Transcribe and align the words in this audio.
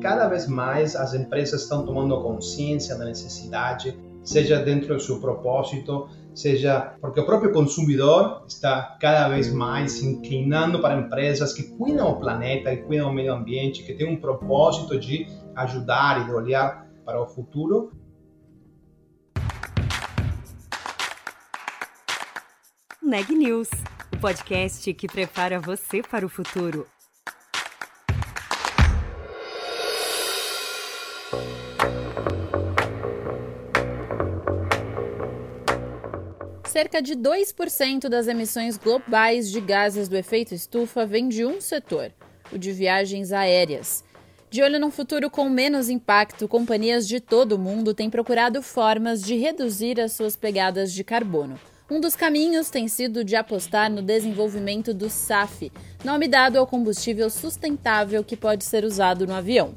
cada 0.00 0.26
vez 0.28 0.48
mais 0.48 0.96
as 0.96 1.14
empresas 1.14 1.62
estão 1.62 1.84
tomando 1.84 2.20
consciência 2.22 2.96
da 2.96 3.04
necessidade, 3.04 3.96
seja 4.24 4.58
dentro 4.58 4.94
do 4.94 5.00
seu 5.00 5.20
propósito, 5.20 6.08
seja 6.34 6.94
porque 7.00 7.20
o 7.20 7.26
próprio 7.26 7.52
consumidor 7.52 8.44
está 8.48 8.96
cada 9.00 9.28
vez 9.28 9.52
mais 9.52 10.02
inclinando 10.02 10.80
para 10.80 10.98
empresas 10.98 11.52
que 11.52 11.64
cuidam 11.76 12.12
do 12.12 12.20
planeta, 12.20 12.74
que 12.74 12.82
cuidam 12.82 13.08
do 13.08 13.14
meio 13.14 13.34
ambiente, 13.34 13.82
que 13.82 13.94
têm 13.94 14.08
um 14.08 14.20
propósito 14.20 14.98
de 14.98 15.26
ajudar 15.54 16.22
e 16.22 16.24
de 16.24 16.32
olhar 16.32 16.86
para 17.04 17.20
o 17.20 17.26
futuro. 17.26 17.92
Neg 23.02 23.34
News, 23.34 23.68
o 24.14 24.20
podcast 24.20 24.94
que 24.94 25.08
prepara 25.08 25.58
você 25.58 26.00
para 26.02 26.24
o 26.24 26.28
futuro. 26.28 26.86
Cerca 36.80 37.02
de 37.02 37.14
2% 37.14 38.08
das 38.08 38.26
emissões 38.26 38.78
globais 38.78 39.50
de 39.50 39.60
gases 39.60 40.08
do 40.08 40.16
efeito 40.16 40.54
estufa 40.54 41.04
vem 41.04 41.28
de 41.28 41.44
um 41.44 41.60
setor, 41.60 42.10
o 42.50 42.56
de 42.56 42.72
viagens 42.72 43.32
aéreas. 43.32 44.02
De 44.48 44.62
olho 44.62 44.80
num 44.80 44.90
futuro 44.90 45.28
com 45.28 45.46
menos 45.50 45.90
impacto, 45.90 46.48
companhias 46.48 47.06
de 47.06 47.20
todo 47.20 47.52
o 47.52 47.58
mundo 47.58 47.92
têm 47.92 48.08
procurado 48.08 48.62
formas 48.62 49.20
de 49.22 49.36
reduzir 49.36 50.00
as 50.00 50.12
suas 50.12 50.36
pegadas 50.36 50.90
de 50.90 51.04
carbono. 51.04 51.60
Um 51.90 52.00
dos 52.00 52.16
caminhos 52.16 52.70
tem 52.70 52.88
sido 52.88 53.22
de 53.22 53.36
apostar 53.36 53.90
no 53.90 54.00
desenvolvimento 54.00 54.94
do 54.94 55.10
SAF, 55.10 55.70
nome 56.02 56.28
dado 56.28 56.58
ao 56.58 56.66
combustível 56.66 57.28
sustentável 57.28 58.24
que 58.24 58.38
pode 58.38 58.64
ser 58.64 58.86
usado 58.86 59.26
no 59.26 59.34
avião. 59.34 59.74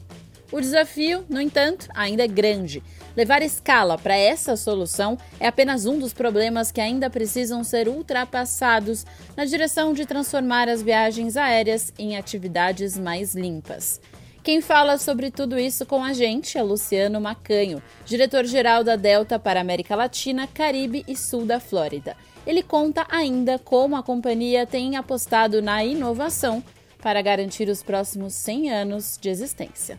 O 0.53 0.61
desafio, 0.61 1.25
no 1.27 1.41
entanto, 1.41 1.89
ainda 1.93 2.23
é 2.23 2.27
grande. 2.27 2.81
Levar 3.15 3.43
escala 3.43 3.95
para 3.97 4.17
essa 4.17 4.55
solução 4.55 5.17
é 5.39 5.47
apenas 5.47 5.85
um 5.85 5.99
dos 5.99 6.13
problemas 6.13 6.71
que 6.71 6.81
ainda 6.81 7.09
precisam 7.09 7.63
ser 7.63 7.87
ultrapassados 7.87 9.05
na 9.37 9.45
direção 9.45 9.93
de 9.93 10.05
transformar 10.05 10.67
as 10.67 10.81
viagens 10.81 11.37
aéreas 11.37 11.93
em 11.99 12.17
atividades 12.17 12.97
mais 12.97 13.35
limpas. 13.35 14.01
Quem 14.43 14.61
fala 14.61 14.97
sobre 14.97 15.31
tudo 15.31 15.57
isso 15.57 15.85
com 15.85 16.03
a 16.03 16.11
gente 16.11 16.57
é 16.57 16.63
Luciano 16.63 17.21
Macanho, 17.21 17.81
diretor-geral 18.03 18.83
da 18.83 18.95
Delta 18.95 19.39
para 19.39 19.61
América 19.61 19.95
Latina, 19.95 20.47
Caribe 20.47 21.05
e 21.07 21.15
Sul 21.15 21.45
da 21.45 21.59
Flórida. 21.59 22.17
Ele 22.45 22.61
conta 22.61 23.05
ainda 23.09 23.57
como 23.57 23.95
a 23.95 24.03
companhia 24.03 24.65
tem 24.65 24.97
apostado 24.97 25.61
na 25.61 25.85
inovação 25.85 26.61
para 27.01 27.21
garantir 27.21 27.69
os 27.69 27.83
próximos 27.83 28.33
100 28.33 28.71
anos 28.71 29.17
de 29.21 29.29
existência. 29.29 29.97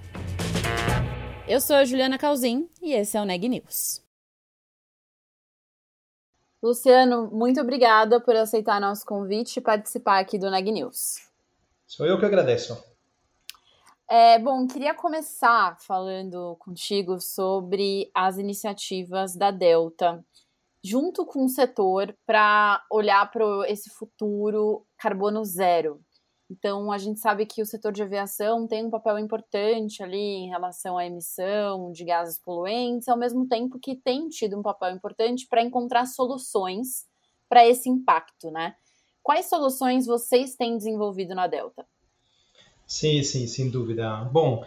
Eu 1.46 1.60
sou 1.60 1.76
a 1.76 1.84
Juliana 1.84 2.16
Calzin 2.16 2.70
e 2.80 2.94
esse 2.94 3.18
é 3.18 3.20
o 3.20 3.24
Neg 3.26 3.46
News. 3.46 4.02
Luciano, 6.62 7.30
muito 7.30 7.60
obrigada 7.60 8.18
por 8.18 8.34
aceitar 8.34 8.80
nosso 8.80 9.04
convite 9.04 9.58
e 9.58 9.60
participar 9.60 10.20
aqui 10.20 10.38
do 10.38 10.50
Neg 10.50 10.72
News. 10.72 11.28
Sou 11.86 12.06
eu 12.06 12.18
que 12.18 12.24
agradeço. 12.24 12.82
É, 14.08 14.38
bom, 14.38 14.66
queria 14.66 14.94
começar 14.94 15.76
falando 15.80 16.56
contigo 16.58 17.20
sobre 17.20 18.10
as 18.14 18.38
iniciativas 18.38 19.36
da 19.36 19.50
Delta, 19.50 20.24
junto 20.82 21.26
com 21.26 21.44
o 21.44 21.48
setor, 21.50 22.16
para 22.24 22.82
olhar 22.90 23.30
para 23.30 23.70
esse 23.70 23.90
futuro 23.90 24.86
carbono 24.96 25.44
zero. 25.44 26.00
Então, 26.50 26.92
a 26.92 26.98
gente 26.98 27.20
sabe 27.20 27.46
que 27.46 27.62
o 27.62 27.66
setor 27.66 27.92
de 27.92 28.02
aviação 28.02 28.66
tem 28.66 28.84
um 28.84 28.90
papel 28.90 29.18
importante 29.18 30.02
ali 30.02 30.16
em 30.16 30.48
relação 30.48 30.98
à 30.98 31.06
emissão 31.06 31.90
de 31.90 32.04
gases 32.04 32.38
poluentes, 32.38 33.08
ao 33.08 33.16
mesmo 33.16 33.48
tempo 33.48 33.78
que 33.78 33.96
tem 33.96 34.28
tido 34.28 34.58
um 34.58 34.62
papel 34.62 34.90
importante 34.90 35.46
para 35.48 35.62
encontrar 35.62 36.06
soluções 36.06 37.06
para 37.48 37.66
esse 37.66 37.88
impacto, 37.88 38.50
né? 38.50 38.74
Quais 39.22 39.46
soluções 39.46 40.06
vocês 40.06 40.54
têm 40.54 40.76
desenvolvido 40.76 41.34
na 41.34 41.46
Delta? 41.46 41.86
Sim, 42.86 43.22
sim, 43.22 43.46
sem 43.46 43.70
dúvida. 43.70 44.28
Bom, 44.30 44.62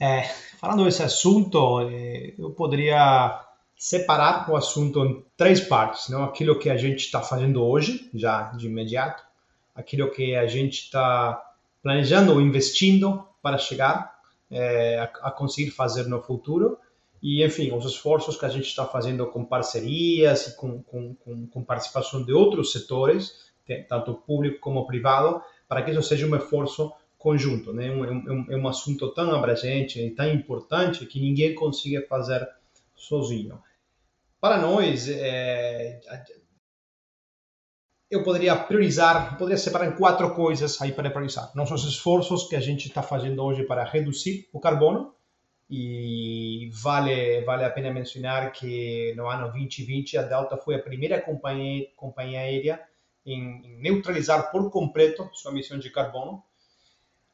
é, 0.00 0.24
falando 0.58 0.84
desse 0.84 1.02
assunto, 1.02 1.80
é, 1.82 2.34
eu 2.36 2.50
poderia 2.50 3.46
separar 3.76 4.50
o 4.50 4.56
assunto 4.56 5.04
em 5.04 5.24
três 5.36 5.60
partes, 5.60 6.08
não? 6.08 6.24
Aquilo 6.24 6.58
que 6.58 6.68
a 6.68 6.76
gente 6.76 7.00
está 7.00 7.22
fazendo 7.22 7.62
hoje, 7.62 8.10
já 8.12 8.50
de 8.52 8.66
imediato, 8.66 9.22
aquilo 9.74 10.10
que 10.10 10.34
a 10.34 10.46
gente 10.46 10.84
está 10.84 11.40
planejando 11.82 12.32
ou 12.32 12.40
investindo 12.40 13.26
para 13.42 13.58
chegar 13.58 14.20
é, 14.50 14.98
a, 14.98 15.28
a, 15.28 15.30
conseguir 15.30 15.70
fazer 15.70 16.06
no 16.06 16.20
futuro 16.20 16.78
e, 17.22 17.44
enfim, 17.44 17.72
os 17.72 17.84
esforços 17.84 18.36
que 18.36 18.44
a 18.44 18.48
gente 18.48 18.66
está 18.66 18.84
fazendo 18.86 19.26
com 19.26 19.44
parcerias 19.44 20.48
e 20.48 20.56
com, 20.56 20.82
com, 20.82 21.14
com, 21.14 21.46
com 21.46 21.64
participação 21.64 22.24
de 22.24 22.32
outros 22.32 22.72
setores, 22.72 23.50
tanto 23.88 24.14
público 24.14 24.58
como 24.58 24.86
privado, 24.86 25.42
para 25.68 25.82
que 25.82 25.90
isso 25.90 26.02
seja 26.02 26.26
um 26.26 26.34
esforço 26.34 26.92
conjunto, 27.16 27.72
né? 27.72 27.88
É 27.88 27.90
um, 27.90 28.02
um, 28.02 28.46
é 28.50 28.56
um 28.56 28.66
assunto 28.66 29.12
tão 29.12 29.32
abrangente 29.34 30.00
e 30.00 30.10
tão 30.10 30.32
importante 30.32 31.04
que 31.06 31.20
ninguém 31.20 31.54
consiga 31.54 32.04
fazer 32.08 32.48
sozinho. 32.96 33.62
Para 34.40 34.58
nós, 34.58 35.08
é, 35.08 36.00
eu 38.10 38.24
poderia 38.24 38.56
priorizar, 38.56 39.38
poderia 39.38 39.56
separar 39.56 39.86
em 39.86 39.96
quatro 39.96 40.34
coisas 40.34 40.80
aí 40.82 40.92
para 40.92 41.10
priorizar. 41.10 41.52
Nossos 41.54 41.84
esforços 41.84 42.48
que 42.48 42.56
a 42.56 42.60
gente 42.60 42.88
está 42.88 43.02
fazendo 43.02 43.42
hoje 43.42 43.62
para 43.62 43.84
reduzir 43.84 44.48
o 44.52 44.58
carbono, 44.58 45.14
e 45.72 46.68
vale, 46.72 47.42
vale 47.42 47.64
a 47.64 47.70
pena 47.70 47.92
mencionar 47.92 48.50
que 48.52 49.14
no 49.16 49.28
ano 49.28 49.52
2020 49.52 50.18
a 50.18 50.22
Delta 50.22 50.56
foi 50.56 50.74
a 50.74 50.82
primeira 50.82 51.20
companhia, 51.20 51.86
companhia 51.94 52.40
aérea 52.40 52.80
em, 53.24 53.62
em 53.64 53.80
neutralizar 53.80 54.50
por 54.50 54.68
completo 54.68 55.30
sua 55.32 55.52
emissão 55.52 55.78
de 55.78 55.88
carbono. 55.88 56.42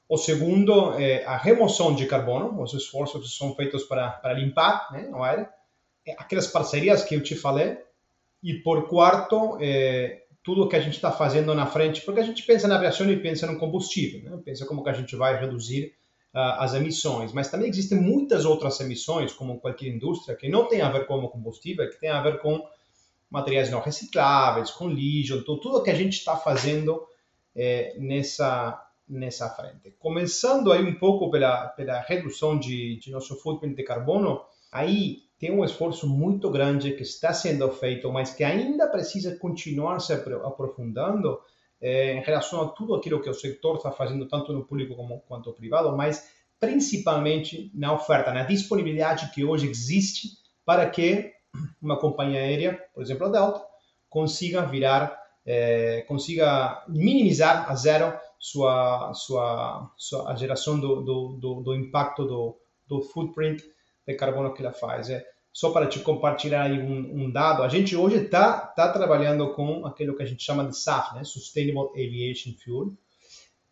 O 0.06 0.18
segundo 0.18 0.92
é 1.00 1.24
a 1.24 1.38
remoção 1.38 1.94
de 1.94 2.04
carbono, 2.04 2.62
os 2.62 2.74
esforços 2.74 3.22
que 3.22 3.38
são 3.38 3.54
feitos 3.54 3.84
para, 3.84 4.10
para 4.10 4.34
limpar 4.34 4.92
né, 4.92 5.08
o 5.10 5.22
ar, 5.22 5.50
é 6.04 6.12
aquelas 6.18 6.46
parcerias 6.46 7.02
que 7.02 7.14
eu 7.14 7.22
te 7.22 7.34
falei. 7.34 7.78
E 8.42 8.52
por 8.54 8.86
quarto, 8.86 9.56
é, 9.62 10.25
tudo 10.46 10.68
que 10.68 10.76
a 10.76 10.80
gente 10.80 10.94
está 10.94 11.10
fazendo 11.10 11.52
na 11.56 11.66
frente, 11.66 12.02
porque 12.02 12.20
a 12.20 12.22
gente 12.22 12.44
pensa 12.44 12.68
na 12.68 12.76
aviação 12.76 13.10
e 13.10 13.16
pensa 13.16 13.48
no 13.48 13.58
combustível, 13.58 14.22
né? 14.22 14.40
pensa 14.44 14.64
como 14.64 14.80
que 14.84 14.88
a 14.88 14.92
gente 14.92 15.16
vai 15.16 15.36
reduzir 15.40 15.96
uh, 16.32 16.62
as 16.62 16.72
emissões, 16.72 17.32
mas 17.32 17.50
também 17.50 17.68
existem 17.68 17.98
muitas 17.98 18.44
outras 18.44 18.78
emissões, 18.78 19.32
como 19.32 19.58
qualquer 19.58 19.88
indústria, 19.88 20.36
que 20.36 20.48
não 20.48 20.68
tem 20.68 20.82
a 20.82 20.88
ver 20.88 21.04
com 21.08 21.16
o 21.16 21.28
combustível, 21.28 21.90
que 21.90 21.98
tem 21.98 22.10
a 22.10 22.22
ver 22.22 22.38
com 22.38 22.64
materiais 23.28 23.72
não 23.72 23.80
recicláveis, 23.80 24.70
com 24.70 24.88
lixo, 24.88 25.34
então, 25.34 25.58
tudo 25.58 25.82
que 25.82 25.90
a 25.90 25.96
gente 25.96 26.12
está 26.12 26.36
fazendo 26.36 27.04
é, 27.52 27.96
nessa 27.98 28.80
nessa 29.08 29.48
frente. 29.50 29.94
Começando 30.00 30.72
aí 30.72 30.84
um 30.84 30.96
pouco 30.96 31.30
pela, 31.30 31.68
pela 31.68 32.00
redução 32.00 32.58
de, 32.58 32.98
de 32.98 33.10
nosso 33.10 33.36
footprint 33.36 33.76
de 33.76 33.84
carbono, 33.84 34.40
aí 34.70 35.25
tem 35.38 35.50
um 35.50 35.64
esforço 35.64 36.08
muito 36.08 36.50
grande 36.50 36.92
que 36.92 37.02
está 37.02 37.32
sendo 37.32 37.70
feito, 37.70 38.10
mas 38.10 38.32
que 38.32 38.42
ainda 38.42 38.86
precisa 38.86 39.36
continuar 39.36 40.00
se 40.00 40.12
aprofundando 40.12 41.38
é, 41.80 42.14
em 42.14 42.22
relação 42.22 42.62
a 42.62 42.68
tudo 42.68 42.94
aquilo 42.94 43.20
que 43.20 43.28
o 43.28 43.34
setor 43.34 43.76
está 43.76 43.90
fazendo, 43.90 44.26
tanto 44.26 44.52
no 44.52 44.64
público 44.64 44.94
como 44.96 45.20
quanto 45.28 45.50
no 45.50 45.54
privado, 45.54 45.94
mas 45.96 46.30
principalmente 46.58 47.70
na 47.74 47.92
oferta, 47.92 48.32
na 48.32 48.44
disponibilidade 48.44 49.30
que 49.32 49.44
hoje 49.44 49.68
existe 49.68 50.28
para 50.64 50.88
que 50.88 51.32
uma 51.80 51.98
companhia 51.98 52.40
aérea, 52.40 52.82
por 52.94 53.02
exemplo 53.02 53.26
a 53.26 53.30
Delta, 53.30 53.62
consiga 54.08 54.62
virar, 54.62 55.20
é, 55.44 56.02
consiga 56.08 56.82
minimizar 56.88 57.70
a 57.70 57.74
zero 57.74 58.18
sua, 58.38 59.12
sua, 59.12 59.92
sua 59.96 60.30
a 60.30 60.34
geração 60.34 60.80
do, 60.80 61.02
do, 61.02 61.38
do, 61.38 61.54
do 61.62 61.74
impacto 61.74 62.24
do, 62.24 62.56
do 62.86 63.02
footprint 63.02 63.62
de 64.06 64.14
carbono 64.14 64.52
que 64.54 64.62
ela 64.62 64.72
faz. 64.72 65.10
É, 65.10 65.24
só 65.52 65.70
para 65.70 65.86
te 65.86 66.00
compartilhar 66.00 66.64
aí 66.64 66.78
um, 66.78 67.24
um 67.24 67.32
dado, 67.32 67.62
a 67.62 67.68
gente 67.68 67.96
hoje 67.96 68.16
está 68.16 68.58
tá 68.58 68.92
trabalhando 68.92 69.54
com 69.54 69.86
aquilo 69.86 70.14
que 70.14 70.22
a 70.22 70.26
gente 70.26 70.42
chama 70.42 70.66
de 70.66 70.76
SAF, 70.76 71.14
né? 71.14 71.24
Sustainable 71.24 71.90
Aviation 71.92 72.52
Fuel. 72.62 72.92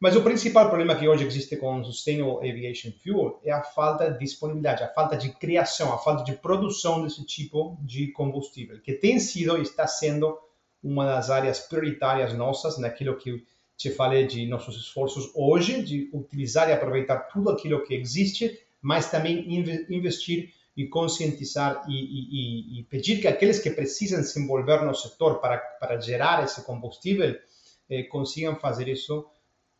Mas 0.00 0.16
o 0.16 0.22
principal 0.22 0.68
problema 0.68 0.96
que 0.96 1.06
hoje 1.06 1.24
existe 1.24 1.56
com 1.56 1.84
Sustainable 1.84 2.38
Aviation 2.38 2.90
Fuel 3.02 3.38
é 3.44 3.52
a 3.52 3.62
falta 3.62 4.10
de 4.10 4.18
disponibilidade, 4.18 4.82
a 4.82 4.88
falta 4.88 5.16
de 5.16 5.30
criação, 5.30 5.92
a 5.92 5.98
falta 5.98 6.24
de 6.24 6.32
produção 6.32 7.02
desse 7.02 7.24
tipo 7.24 7.78
de 7.80 8.12
combustível, 8.12 8.80
que 8.80 8.94
tem 8.94 9.20
sido 9.20 9.56
e 9.58 9.62
está 9.62 9.86
sendo 9.86 10.38
uma 10.82 11.06
das 11.06 11.30
áreas 11.30 11.60
prioritárias 11.60 12.34
nossas 12.34 12.78
naquilo 12.78 13.16
que 13.16 13.44
te 13.76 13.90
falei 13.90 14.26
de 14.26 14.46
nossos 14.46 14.76
esforços 14.76 15.30
hoje, 15.34 15.82
de 15.82 16.08
utilizar 16.12 16.68
e 16.68 16.72
aproveitar 16.72 17.18
tudo 17.28 17.50
aquilo 17.50 17.82
que 17.84 17.94
existe 17.94 18.58
mas 18.84 19.10
também 19.10 19.46
investir 19.88 20.52
e 20.76 20.86
conscientizar 20.86 21.84
e, 21.88 21.94
e, 21.94 22.80
e, 22.80 22.82
pedir 22.84 23.18
que 23.18 23.26
aqueles 23.26 23.58
que 23.58 23.70
precisam 23.70 24.22
se 24.22 24.38
envolver 24.38 24.84
no 24.84 24.94
setor 24.94 25.40
para, 25.40 25.56
para 25.56 25.98
gerar 25.98 26.44
esse 26.44 26.62
combustível 26.64 27.34
eh, 27.88 28.02
consigam 28.02 28.56
fazer 28.56 28.88
isso 28.88 29.26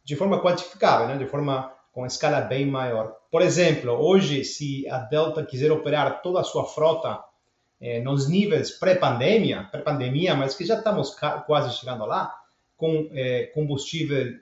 de 0.03 0.17
forma 0.17 0.41
quantificável, 0.41 1.07
né? 1.09 1.19
de 1.19 1.27
forma 1.27 1.71
com 1.93 2.07
escala 2.07 2.41
bem 2.41 2.65
maior. 2.65 3.15
Por 3.31 3.43
exemplo, 3.43 3.93
hoje, 3.93 4.43
se 4.43 4.89
a 4.89 4.99
Delta 4.99 5.45
quiser 5.45 5.71
operar 5.71 6.23
toda 6.23 6.41
a 6.41 6.45
sua 6.45 6.65
frota 6.65 7.23
eh, 7.81 8.01
nos 8.01 8.27
níveis 8.27 8.71
pré-pandemia, 8.71 9.69
pré-pandemia, 9.71 10.35
mas 10.35 10.55
que 10.55 10.65
já 10.65 10.79
estamos 10.79 11.15
quase 11.47 11.77
chegando 11.77 12.07
lá, 12.07 12.35
com 12.75 13.11
eh, 13.13 13.51
combustível 13.53 14.33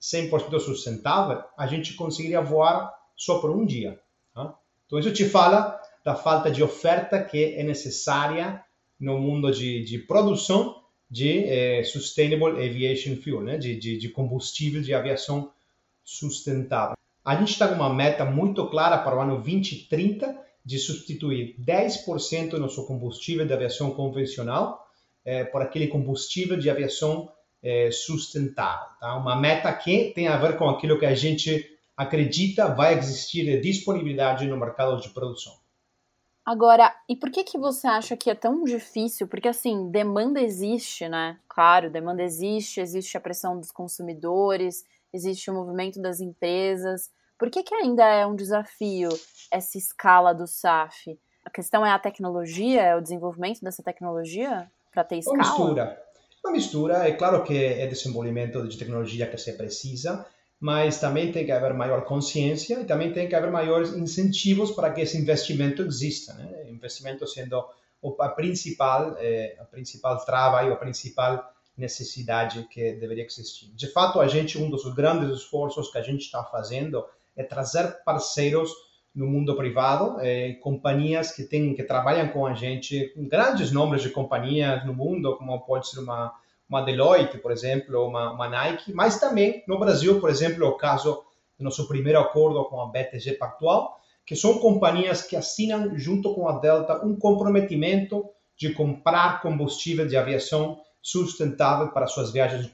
100% 0.00 0.60
sustentável, 0.60 1.42
a 1.56 1.66
gente 1.66 1.94
conseguiria 1.94 2.40
voar 2.40 2.92
só 3.16 3.38
por 3.38 3.50
um 3.50 3.64
dia. 3.64 3.98
Então, 4.32 4.98
isso 4.98 5.12
te 5.12 5.24
fala 5.24 5.80
da 6.04 6.14
falta 6.14 6.50
de 6.50 6.62
oferta 6.62 7.22
que 7.22 7.54
é 7.54 7.62
necessária 7.62 8.62
no 8.98 9.18
mundo 9.18 9.50
de, 9.50 9.84
de 9.84 9.98
produção 9.98 10.82
de 11.10 11.44
eh, 11.44 11.84
Sustainable 11.84 12.64
Aviation 12.64 13.16
Fuel, 13.16 13.42
né? 13.42 13.58
de, 13.58 13.76
de, 13.76 13.98
de 13.98 14.08
combustível 14.08 14.80
de 14.80 14.94
aviação 14.94 15.50
sustentável. 16.02 16.96
A 17.24 17.36
gente 17.36 17.52
está 17.52 17.68
com 17.68 17.74
uma 17.74 17.92
meta 17.92 18.24
muito 18.24 18.66
clara 18.68 18.98
para 18.98 19.16
o 19.16 19.20
ano 19.20 19.36
2030 19.36 20.36
de 20.64 20.78
substituir 20.78 21.56
10% 21.60 22.50
do 22.50 22.60
nosso 22.60 22.86
combustível 22.86 23.46
de 23.46 23.52
aviação 23.52 23.90
convencional 23.90 24.86
eh, 25.24 25.44
por 25.44 25.62
aquele 25.62 25.88
combustível 25.88 26.56
de 26.56 26.70
aviação 26.70 27.30
eh, 27.62 27.90
sustentável. 27.90 28.88
Tá? 29.00 29.16
Uma 29.16 29.36
meta 29.36 29.72
que 29.72 30.12
tem 30.14 30.28
a 30.28 30.36
ver 30.36 30.56
com 30.56 30.68
aquilo 30.68 30.98
que 30.98 31.06
a 31.06 31.14
gente 31.14 31.71
acredita 31.96 32.74
vai 32.74 32.98
existir 32.98 33.44
de 33.44 33.60
disponibilidade 33.60 34.46
no 34.46 34.56
mercado 34.56 35.00
de 35.00 35.08
produção. 35.10 35.54
Agora, 36.44 36.92
e 37.08 37.14
por 37.14 37.30
que 37.30 37.44
que 37.44 37.56
você 37.56 37.86
acha 37.86 38.16
que 38.16 38.28
é 38.28 38.34
tão 38.34 38.64
difícil? 38.64 39.28
Porque 39.28 39.48
assim, 39.48 39.90
demanda 39.90 40.40
existe, 40.40 41.08
né? 41.08 41.38
Claro, 41.48 41.88
demanda 41.88 42.22
existe, 42.22 42.80
existe 42.80 43.16
a 43.16 43.20
pressão 43.20 43.58
dos 43.58 43.70
consumidores, 43.70 44.84
existe 45.12 45.50
o 45.50 45.54
movimento 45.54 46.02
das 46.02 46.20
empresas. 46.20 47.10
Por 47.38 47.48
que 47.48 47.62
que 47.62 47.74
ainda 47.74 48.04
é 48.04 48.26
um 48.26 48.34
desafio 48.34 49.08
essa 49.50 49.78
escala 49.78 50.32
do 50.32 50.46
SAF? 50.46 51.16
A 51.44 51.50
questão 51.50 51.86
é 51.86 51.90
a 51.90 51.98
tecnologia, 51.98 52.82
é 52.82 52.96
o 52.96 53.00
desenvolvimento 53.00 53.60
dessa 53.60 53.82
tecnologia 53.82 54.68
para 54.92 55.04
ter 55.04 55.18
escala? 55.18 55.38
Uma 55.38 55.48
mistura. 55.48 56.02
Uma 56.44 56.52
mistura, 56.52 57.08
é 57.08 57.12
claro 57.12 57.44
que 57.44 57.56
é 57.56 57.86
desenvolvimento 57.86 58.66
de 58.66 58.76
tecnologia 58.76 59.28
que 59.28 59.38
se 59.38 59.52
precisa, 59.52 60.26
mas 60.62 61.00
também 61.00 61.32
tem 61.32 61.44
que 61.44 61.50
haver 61.50 61.74
maior 61.74 62.04
consciência 62.04 62.80
e 62.80 62.84
também 62.84 63.12
tem 63.12 63.28
que 63.28 63.34
haver 63.34 63.50
maiores 63.50 63.94
incentivos 63.94 64.70
para 64.70 64.92
que 64.92 65.00
esse 65.00 65.18
investimento 65.18 65.82
exista. 65.82 66.32
Né? 66.34 66.70
Investimento 66.70 67.26
sendo 67.26 67.64
a 68.20 68.28
principal, 68.28 69.16
é, 69.18 69.56
a 69.58 69.64
principal 69.64 70.24
trava 70.24 70.62
e 70.62 70.72
a 70.72 70.76
principal 70.76 71.52
necessidade 71.76 72.62
que 72.70 72.92
deveria 72.92 73.24
existir. 73.24 73.72
De 73.74 73.88
fato, 73.88 74.20
a 74.20 74.28
gente 74.28 74.56
um 74.56 74.70
dos 74.70 74.84
grandes 74.94 75.36
esforços 75.36 75.90
que 75.90 75.98
a 75.98 76.02
gente 76.02 76.20
está 76.20 76.44
fazendo 76.44 77.04
é 77.34 77.42
trazer 77.42 78.04
parceiros 78.04 78.70
no 79.12 79.26
mundo 79.26 79.56
privado, 79.56 80.20
é, 80.20 80.52
companhias 80.54 81.32
que 81.32 81.42
têm 81.42 81.74
que 81.74 81.82
trabalham 81.82 82.28
com 82.28 82.46
a 82.46 82.54
gente, 82.54 83.12
grandes 83.16 83.72
nomes 83.72 84.00
de 84.00 84.10
companhias 84.10 84.86
no 84.86 84.94
mundo, 84.94 85.36
como 85.36 85.58
pode 85.66 85.88
ser 85.88 85.98
uma 85.98 86.32
uma 86.72 86.80
Deloitte, 86.80 87.36
por 87.36 87.52
exemplo, 87.52 88.02
uma, 88.06 88.32
uma 88.32 88.48
Nike, 88.48 88.94
mas 88.94 89.20
também 89.20 89.62
no 89.68 89.78
Brasil, 89.78 90.18
por 90.18 90.30
exemplo, 90.30 90.66
o 90.66 90.78
caso 90.78 91.22
do 91.58 91.64
nosso 91.64 91.86
primeiro 91.86 92.18
acordo 92.18 92.64
com 92.64 92.80
a 92.80 92.86
BTG 92.86 93.34
Pactual, 93.34 94.00
que 94.24 94.34
são 94.34 94.58
companhias 94.58 95.20
que 95.22 95.36
assinam 95.36 95.98
junto 95.98 96.34
com 96.34 96.48
a 96.48 96.58
Delta 96.58 97.04
um 97.04 97.14
comprometimento 97.14 98.24
de 98.56 98.72
comprar 98.72 99.42
combustível 99.42 100.06
de 100.06 100.16
aviação 100.16 100.80
sustentável 101.02 101.88
para 101.88 102.06
suas 102.06 102.32
viagens 102.32 102.70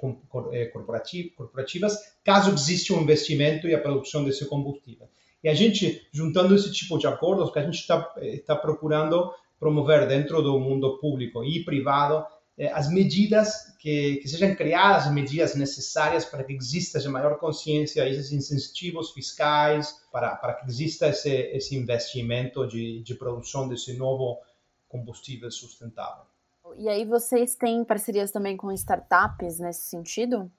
eh, 0.53 0.67
corporativas, 0.67 1.99
caso 2.23 2.53
exista 2.53 2.93
um 2.93 3.01
investimento 3.01 3.67
e 3.67 3.75
a 3.75 3.81
produção 3.81 4.23
desse 4.23 4.47
combustível. 4.47 5.09
E 5.43 5.49
a 5.49 5.55
gente, 5.55 6.07
juntando 6.13 6.55
esse 6.55 6.71
tipo 6.73 6.99
de 6.99 7.07
acordos, 7.07 7.51
que 7.51 7.59
a 7.59 7.65
gente 7.65 7.81
está 7.81 8.15
tá 8.47 8.55
procurando 8.55 9.33
promover 9.59 10.07
dentro 10.07 10.41
do 10.41 10.61
mundo 10.61 10.99
público 10.99 11.43
e 11.43 11.65
privado, 11.65 12.25
as 12.67 12.91
medidas 12.91 13.77
que, 13.79 14.17
que, 14.17 14.29
sejam 14.29 14.55
criadas, 14.55 15.07
as 15.07 15.13
medidas 15.13 15.55
necessárias 15.55 16.25
para 16.25 16.43
que 16.43 16.53
exista 16.53 16.99
essa 16.99 17.09
maior 17.09 17.39
consciência, 17.39 18.09
esses 18.09 18.33
incentivos 18.33 19.13
fiscais, 19.13 20.05
para, 20.11 20.35
para 20.35 20.55
que 20.55 20.67
exista 20.67 21.09
esse, 21.09 21.31
esse 21.31 21.77
investimento 21.77 22.67
de, 22.67 23.01
de 23.03 23.15
produção 23.15 23.69
desse 23.69 23.93
novo 23.97 24.41
combustível 24.89 25.51
sustentável. 25.51 26.25
E 26.77 26.89
aí 26.89 27.05
vocês 27.05 27.55
têm 27.55 27.85
parcerias 27.85 28.31
também 28.31 28.57
com 28.57 28.73
startups 28.73 29.59
nesse 29.59 29.89
sentido? 29.89 30.51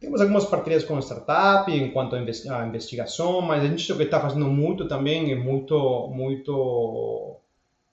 Temos 0.00 0.20
algumas 0.20 0.46
parcerias 0.46 0.84
com 0.84 0.98
startup 0.98 1.70
enquanto 1.70 2.16
a 2.16 2.66
investigação, 2.66 3.40
mas 3.40 3.62
a 3.62 3.68
gente 3.68 3.92
está 4.02 4.20
fazendo 4.20 4.46
muito 4.46 4.88
também 4.88 5.30
é 5.30 5.36
muito 5.36 6.08
muito 6.08 7.40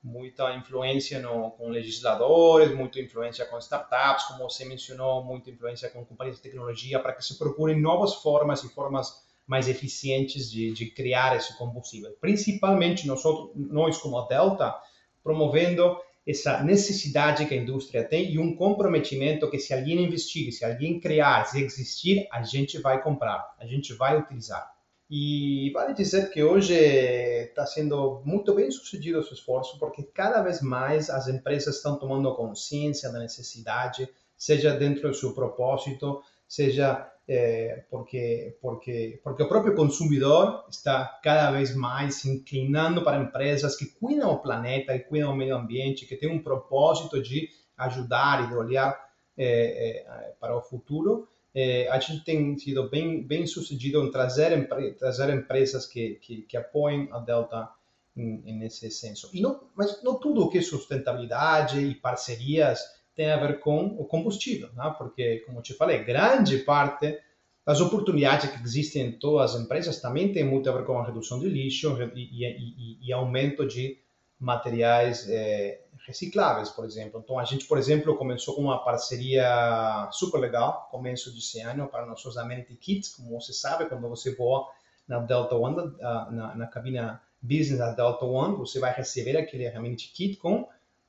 muita 0.01 0.55
influência 0.55 1.19
no, 1.19 1.51
com 1.51 1.69
legisladores, 1.69 2.73
muita 2.73 2.99
influência 2.99 3.45
com 3.45 3.57
startups, 3.57 4.25
como 4.25 4.49
você 4.49 4.65
mencionou, 4.65 5.23
muita 5.23 5.49
influência 5.49 5.89
com 5.89 6.05
companhias 6.05 6.37
de 6.37 6.41
tecnologia, 6.41 6.99
para 6.99 7.13
que 7.13 7.23
se 7.23 7.37
procurem 7.37 7.79
novas 7.79 8.15
formas 8.15 8.63
e 8.63 8.69
formas 8.69 9.27
mais 9.45 9.67
eficientes 9.67 10.49
de, 10.49 10.71
de 10.71 10.91
criar 10.91 11.35
esse 11.35 11.57
combustível. 11.57 12.15
Principalmente 12.21 13.07
nós, 13.07 13.21
nós, 13.55 13.97
como 13.97 14.17
a 14.19 14.27
Delta, 14.27 14.75
promovendo 15.23 15.97
essa 16.25 16.63
necessidade 16.63 17.45
que 17.47 17.53
a 17.55 17.57
indústria 17.57 18.03
tem 18.03 18.31
e 18.31 18.37
um 18.37 18.55
comprometimento 18.55 19.49
que 19.49 19.57
se 19.57 19.73
alguém 19.73 20.03
investir, 20.03 20.51
se 20.51 20.63
alguém 20.63 20.99
criar, 20.99 21.45
se 21.45 21.61
existir, 21.63 22.27
a 22.31 22.43
gente 22.43 22.79
vai 22.79 23.01
comprar, 23.01 23.55
a 23.59 23.65
gente 23.65 23.93
vai 23.93 24.19
utilizar. 24.19 24.71
E 25.09 25.71
vale 25.73 25.95
dizer 25.95 26.29
que 26.29 26.43
hoje 26.43 26.75
está 26.75 27.65
sendo 27.65 28.21
muito 28.23 28.53
bem 28.53 28.69
sucedido 28.69 29.19
esse 29.19 29.33
esforço, 29.33 29.79
porque 29.79 30.03
cada 30.03 30.41
vez 30.43 30.61
mais 30.61 31.09
as 31.09 31.27
empresas 31.27 31.77
estão 31.77 31.97
tomando 31.97 32.35
consciência 32.35 33.11
da 33.11 33.17
necessidade, 33.17 34.07
seja 34.37 34.75
dentro 34.75 35.09
do 35.09 35.15
seu 35.15 35.33
propósito, 35.33 36.21
seja 36.47 37.11
é, 37.27 37.85
porque, 37.89 38.57
porque, 38.61 39.19
porque 39.23 39.43
o 39.43 39.47
próprio 39.47 39.75
consumidor 39.75 40.65
está 40.69 41.19
cada 41.23 41.51
vez 41.51 41.75
mais 41.75 42.15
se 42.15 42.29
inclinando 42.29 43.03
para 43.03 43.21
empresas 43.21 43.75
que 43.75 43.85
cuidam 43.85 44.31
o 44.31 44.39
planeta 44.39 44.95
e 44.95 44.99
cuidam 44.99 45.31
o 45.31 45.35
meio 45.35 45.55
ambiente, 45.55 46.05
que 46.05 46.15
têm 46.15 46.29
um 46.29 46.41
propósito 46.41 47.21
de 47.21 47.49
ajudar 47.77 48.43
e 48.43 48.47
de 48.47 48.55
olhar 48.55 49.09
é, 49.35 49.45
é, 49.45 50.33
para 50.39 50.55
o 50.55 50.61
futuro 50.61 51.27
é, 51.53 51.87
a 51.89 51.99
gente 51.99 52.23
tem 52.23 52.57
sido 52.57 52.89
bem, 52.89 53.23
bem 53.23 53.45
sucedido 53.47 54.03
em 54.03 54.11
trazer, 54.11 54.67
trazer 54.97 55.29
empresas 55.33 55.85
que, 55.85 56.15
que, 56.15 56.41
que 56.43 56.57
apoiem 56.57 57.09
a 57.11 57.19
Delta 57.19 57.69
nesse 58.15 58.91
senso. 58.91 59.29
E 59.33 59.41
não, 59.41 59.61
mas 59.75 60.03
não 60.03 60.15
tudo 60.15 60.43
o 60.43 60.49
que 60.49 60.57
é 60.57 60.61
sustentabilidade 60.61 61.79
e 61.79 61.95
parcerias 61.95 62.79
tem 63.15 63.31
a 63.31 63.37
ver 63.37 63.59
com 63.59 63.85
o 63.85 64.05
combustível, 64.05 64.69
né? 64.73 64.93
porque, 64.97 65.39
como 65.45 65.61
te 65.61 65.73
falei, 65.73 66.03
grande 66.03 66.59
parte 66.59 67.17
das 67.65 67.81
oportunidades 67.81 68.49
que 68.49 68.63
existem 68.63 69.07
em 69.07 69.11
todas 69.11 69.53
as 69.53 69.61
empresas 69.61 70.01
também 70.01 70.31
tem 70.31 70.43
muito 70.43 70.69
a 70.69 70.73
ver 70.73 70.85
com 70.85 70.97
a 70.97 71.05
redução 71.05 71.39
de 71.39 71.47
lixo 71.47 71.97
e, 72.15 72.19
e, 72.19 72.45
e, 72.45 73.07
e 73.07 73.13
aumento 73.13 73.67
de 73.67 73.97
materiais 74.39 75.27
é, 75.29 75.81
recicláveis, 76.09 76.69
por 76.69 76.85
exemplo. 76.85 77.21
Então, 77.23 77.37
a 77.39 77.45
gente, 77.45 77.65
por 77.65 77.77
exemplo, 77.77 78.17
começou 78.17 78.55
com 78.55 78.61
uma 78.63 78.83
parceria 78.83 80.09
super 80.11 80.39
legal, 80.39 80.89
começo 80.91 81.33
desse 81.33 81.61
ano, 81.61 81.87
para 81.87 82.05
nossos 82.05 82.35
Amenity 82.37 82.75
Kits. 82.75 83.15
Como 83.15 83.39
você 83.39 83.53
sabe, 83.53 83.85
quando 83.85 84.09
você 84.09 84.35
voa 84.35 84.67
na 85.07 85.19
Delta 85.19 85.55
One, 85.55 85.93
na, 85.99 86.55
na 86.55 86.67
cabina 86.67 87.21
business 87.41 87.77
da 87.77 87.91
Delta 87.91 88.25
One, 88.25 88.57
você 88.57 88.79
vai 88.79 88.91
receber 88.91 89.37
aquele 89.37 89.67
Amenity 89.67 90.11
Kit 90.11 90.37
com 90.37 90.67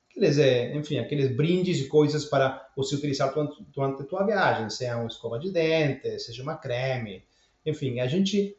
aqueles, 0.09 0.37
é, 0.37 0.75
enfim, 0.75 0.99
aqueles 0.99 1.35
brindes 1.35 1.79
e 1.79 1.87
coisas 1.87 2.25
para 2.25 2.69
você 2.75 2.95
utilizar 2.95 3.33
durante 3.73 4.03
a 4.03 4.05
tua 4.05 4.23
viagem, 4.23 4.69
seja 4.69 4.97
uma 4.97 5.07
escova 5.07 5.39
de 5.39 5.51
dente, 5.51 6.19
seja 6.19 6.43
uma 6.43 6.55
creme, 6.55 7.23
enfim, 7.65 7.99
a 7.99 8.07
gente 8.07 8.57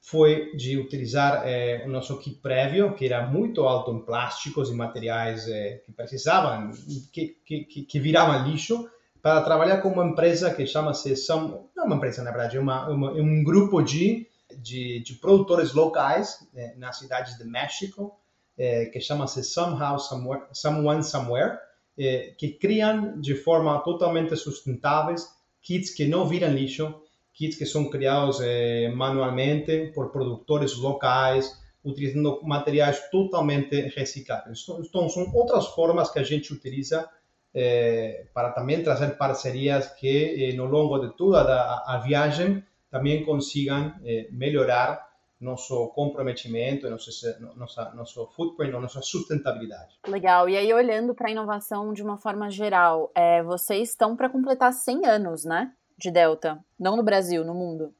foi 0.00 0.56
de 0.56 0.78
utilizar 0.78 1.42
é, 1.46 1.84
o 1.84 1.88
nosso 1.88 2.18
kit 2.18 2.36
prévio, 2.40 2.94
que 2.94 3.04
era 3.04 3.26
muito 3.26 3.62
alto 3.62 3.92
em 3.92 4.00
plásticos 4.00 4.70
e 4.70 4.74
materiais 4.74 5.46
é, 5.48 5.82
que 5.84 5.92
precisavam, 5.92 6.70
que, 7.12 7.36
que, 7.44 7.64
que 7.64 8.00
viravam 8.00 8.48
lixo, 8.48 8.88
para 9.20 9.42
trabalhar 9.42 9.78
com 9.78 9.88
uma 9.88 10.06
empresa 10.06 10.54
que 10.54 10.64
chama-se, 10.66 11.14
não 11.28 11.68
é 11.76 11.82
uma 11.82 11.96
empresa 11.96 12.22
na 12.22 12.30
verdade, 12.30 12.56
é, 12.56 12.60
uma, 12.60 12.88
uma, 12.88 13.18
é 13.18 13.22
um 13.22 13.42
grupo 13.42 13.82
de, 13.82 14.26
de, 14.56 15.00
de 15.00 15.14
produtores 15.14 15.74
locais 15.74 16.48
é, 16.54 16.74
nas 16.76 16.98
cidades 16.98 17.36
de 17.36 17.44
México, 17.44 18.16
é, 18.56 18.86
que 18.86 19.00
chama-se 19.00 19.42
Somehow 19.44 19.98
Somewhere, 19.98 20.44
Someone 20.52 21.04
Somewhere, 21.04 21.58
é, 21.98 22.34
que 22.38 22.48
criam 22.50 23.20
de 23.20 23.34
forma 23.34 23.78
totalmente 23.80 24.36
sustentáveis 24.36 25.28
kits 25.60 25.90
que 25.90 26.06
não 26.06 26.26
viram 26.26 26.52
lixo, 26.52 27.02
kits 27.38 27.56
que 27.56 27.64
são 27.64 27.88
criados 27.88 28.40
eh, 28.40 28.90
manualmente 28.94 29.92
por 29.94 30.10
produtores 30.10 30.76
locais, 30.76 31.56
utilizando 31.84 32.40
materiais 32.42 33.08
totalmente 33.10 33.80
recicláveis. 33.96 34.66
Então, 34.68 35.08
são 35.08 35.32
outras 35.32 35.68
formas 35.68 36.10
que 36.10 36.18
a 36.18 36.24
gente 36.24 36.52
utiliza 36.52 37.08
eh, 37.54 38.26
para 38.34 38.50
também 38.50 38.82
trazer 38.82 39.16
parcerias 39.16 39.86
que, 39.94 40.50
eh, 40.50 40.56
no 40.56 40.66
longo 40.66 40.98
de 40.98 41.16
toda 41.16 41.54
a, 41.54 41.94
a 41.94 41.98
viagem, 41.98 42.64
também 42.90 43.24
consigam 43.24 43.94
é, 44.04 44.28
melhorar 44.30 45.08
nosso 45.40 45.88
comprometimento, 45.88 46.88
nosso, 46.90 47.10
nossa, 47.54 47.94
nosso 47.94 48.26
footprint, 48.34 48.72
nossa 48.72 49.00
sustentabilidade. 49.02 49.98
Legal. 50.06 50.48
E 50.48 50.56
aí, 50.56 50.72
olhando 50.72 51.14
para 51.14 51.28
a 51.28 51.30
inovação 51.30 51.92
de 51.92 52.02
uma 52.02 52.16
forma 52.16 52.50
geral, 52.50 53.12
é, 53.14 53.42
vocês 53.42 53.90
estão 53.90 54.16
para 54.16 54.28
completar 54.28 54.72
100 54.72 55.06
anos, 55.06 55.44
né? 55.44 55.70
De 55.98 56.10
Delta. 56.10 56.64
Não 56.78 56.96
no 56.96 57.02
Brasil, 57.02 57.44
no 57.44 57.52
mundo. 57.52 57.92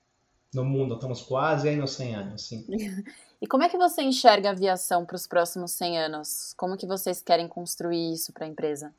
No 0.54 0.64
mundo, 0.64 0.94
estamos 0.94 1.20
quase 1.20 1.68
aí 1.68 1.76
nos 1.76 1.90
100 1.90 2.14
anos, 2.14 2.42
sim. 2.42 2.64
e 3.42 3.46
como 3.46 3.64
é 3.64 3.68
que 3.68 3.76
você 3.76 4.02
enxerga 4.02 4.48
a 4.48 4.52
aviação 4.52 5.04
para 5.04 5.16
os 5.16 5.26
próximos 5.26 5.72
100 5.72 5.98
anos? 5.98 6.54
Como 6.56 6.76
que 6.76 6.86
vocês 6.86 7.20
querem 7.20 7.46
construir 7.46 8.12
isso 8.12 8.32
para 8.32 8.46
a 8.46 8.48
empresa? 8.48 8.94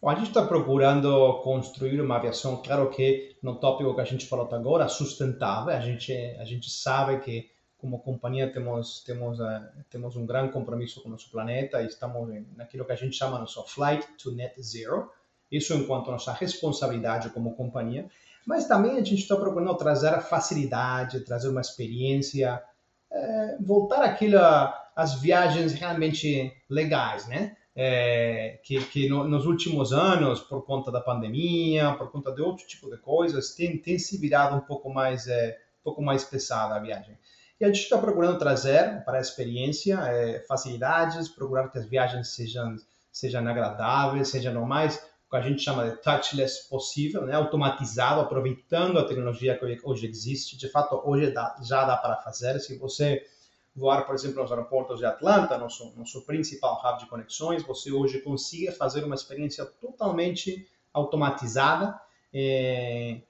Bom, 0.00 0.10
a 0.10 0.14
gente 0.14 0.28
está 0.28 0.44
procurando 0.44 1.40
construir 1.42 2.00
uma 2.00 2.16
aviação, 2.16 2.62
claro 2.62 2.90
que 2.90 3.36
no 3.42 3.56
tópico 3.56 3.94
que 3.94 4.00
a 4.00 4.04
gente 4.04 4.26
falou 4.26 4.46
até 4.46 4.56
agora, 4.56 4.88
sustentável. 4.88 5.74
A 5.74 5.80
gente, 5.80 6.12
a 6.12 6.44
gente 6.44 6.70
sabe 6.70 7.20
que 7.20 7.50
como 7.78 8.00
companhia 8.00 8.50
temos 8.52 9.02
temos 9.04 9.38
uh, 9.38 9.44
temos 9.90 10.16
um 10.16 10.26
grande 10.26 10.52
compromisso 10.52 11.02
com 11.02 11.08
o 11.08 11.12
nosso 11.12 11.30
planeta 11.30 11.82
e 11.82 11.86
estamos 11.86 12.28
naquilo 12.56 12.84
que 12.84 12.92
a 12.92 12.96
gente 12.96 13.14
chama 13.14 13.38
nosso 13.38 13.62
flight 13.64 14.06
to 14.16 14.32
net 14.32 14.60
zero. 14.62 15.10
Isso 15.50 15.74
enquanto 15.74 16.10
nossa 16.10 16.32
responsabilidade 16.32 17.30
como 17.30 17.54
companhia, 17.54 18.08
mas 18.46 18.66
também 18.66 18.92
a 18.92 19.04
gente 19.04 19.22
está 19.22 19.36
procurando 19.36 19.74
trazer 19.76 20.20
facilidade, 20.20 21.20
trazer 21.20 21.48
uma 21.48 21.60
experiência, 21.60 22.62
é, 23.10 23.56
voltar 23.60 24.02
àquela 24.02 24.84
as 24.94 25.20
viagens 25.20 25.74
realmente 25.74 26.52
legais, 26.70 27.26
né? 27.26 27.56
é, 27.76 28.58
que, 28.62 28.82
que 28.86 29.08
no, 29.08 29.28
nos 29.28 29.44
últimos 29.44 29.92
anos, 29.92 30.40
por 30.40 30.64
conta 30.64 30.90
da 30.90 31.00
pandemia, 31.00 31.92
por 31.92 32.10
conta 32.10 32.32
de 32.32 32.40
outro 32.40 32.66
tipo 32.66 32.88
de 32.88 32.96
coisas, 32.96 33.54
tem, 33.54 33.76
tem 33.76 33.98
se 33.98 34.16
virado 34.16 34.56
um 34.56 34.60
pouco 34.60 34.88
mais 34.88 35.26
é, 35.28 35.58
um 35.80 35.84
pouco 35.84 36.02
mais 36.02 36.24
pesada 36.24 36.74
a 36.74 36.78
viagem. 36.78 37.18
E 37.60 37.64
a 37.64 37.68
gente 37.68 37.80
está 37.80 37.98
procurando 37.98 38.38
trazer 38.38 39.04
para 39.04 39.18
a 39.18 39.20
experiência 39.20 39.98
é, 40.06 40.40
facilidades, 40.48 41.28
procurar 41.28 41.68
que 41.68 41.78
as 41.78 41.86
viagens 41.86 42.28
sejam 42.28 42.76
sejam 43.12 43.46
agradáveis, 43.46 44.28
sejam 44.28 44.62
o 44.62 44.66
mais 44.66 44.96
o 44.96 45.15
que 45.28 45.36
a 45.36 45.40
gente 45.40 45.62
chama 45.62 45.90
de 45.90 45.96
touchless 45.96 46.68
possível, 46.68 47.22
né? 47.22 47.34
automatizado, 47.34 48.20
aproveitando 48.20 48.98
a 48.98 49.04
tecnologia 49.04 49.58
que 49.58 49.80
hoje 49.82 50.06
existe. 50.06 50.56
De 50.56 50.68
fato, 50.68 51.00
hoje 51.04 51.30
dá, 51.32 51.56
já 51.62 51.84
dá 51.84 51.96
para 51.96 52.16
fazer. 52.16 52.58
Se 52.60 52.78
você 52.78 53.26
voar, 53.74 54.06
por 54.06 54.14
exemplo, 54.14 54.40
nos 54.40 54.50
aeroportos 54.50 55.00
de 55.00 55.04
Atlanta, 55.04 55.58
nosso, 55.58 55.92
nosso 55.96 56.22
principal 56.22 56.80
hub 56.82 57.00
de 57.00 57.06
conexões, 57.06 57.62
você 57.62 57.92
hoje 57.92 58.20
consiga 58.20 58.72
fazer 58.72 59.04
uma 59.04 59.14
experiência 59.14 59.66
totalmente 59.66 60.66
automatizada, 60.94 62.00
é, 62.32 63.20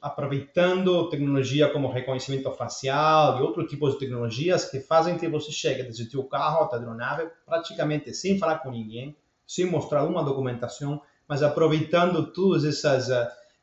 aproveitando 0.00 1.10
tecnologia 1.10 1.68
como 1.68 1.90
reconhecimento 1.90 2.50
facial 2.52 3.38
e 3.38 3.42
outros 3.42 3.68
tipos 3.68 3.94
de 3.94 3.98
tecnologias 3.98 4.70
que 4.70 4.80
fazem 4.80 5.18
que 5.18 5.28
você 5.28 5.50
chegue 5.50 5.82
desde 5.82 6.16
o 6.16 6.24
carro 6.24 6.62
até 6.62 6.76
a 6.76 6.78
aeronave 6.78 7.28
praticamente 7.44 8.14
sem 8.14 8.38
falar 8.38 8.58
com 8.58 8.70
ninguém, 8.70 9.16
sem 9.46 9.66
mostrar 9.66 10.04
uma 10.04 10.22
documentação, 10.22 11.00
mas 11.26 11.42
aproveitando 11.42 12.32
todas 12.32 12.64
essas, 12.64 13.08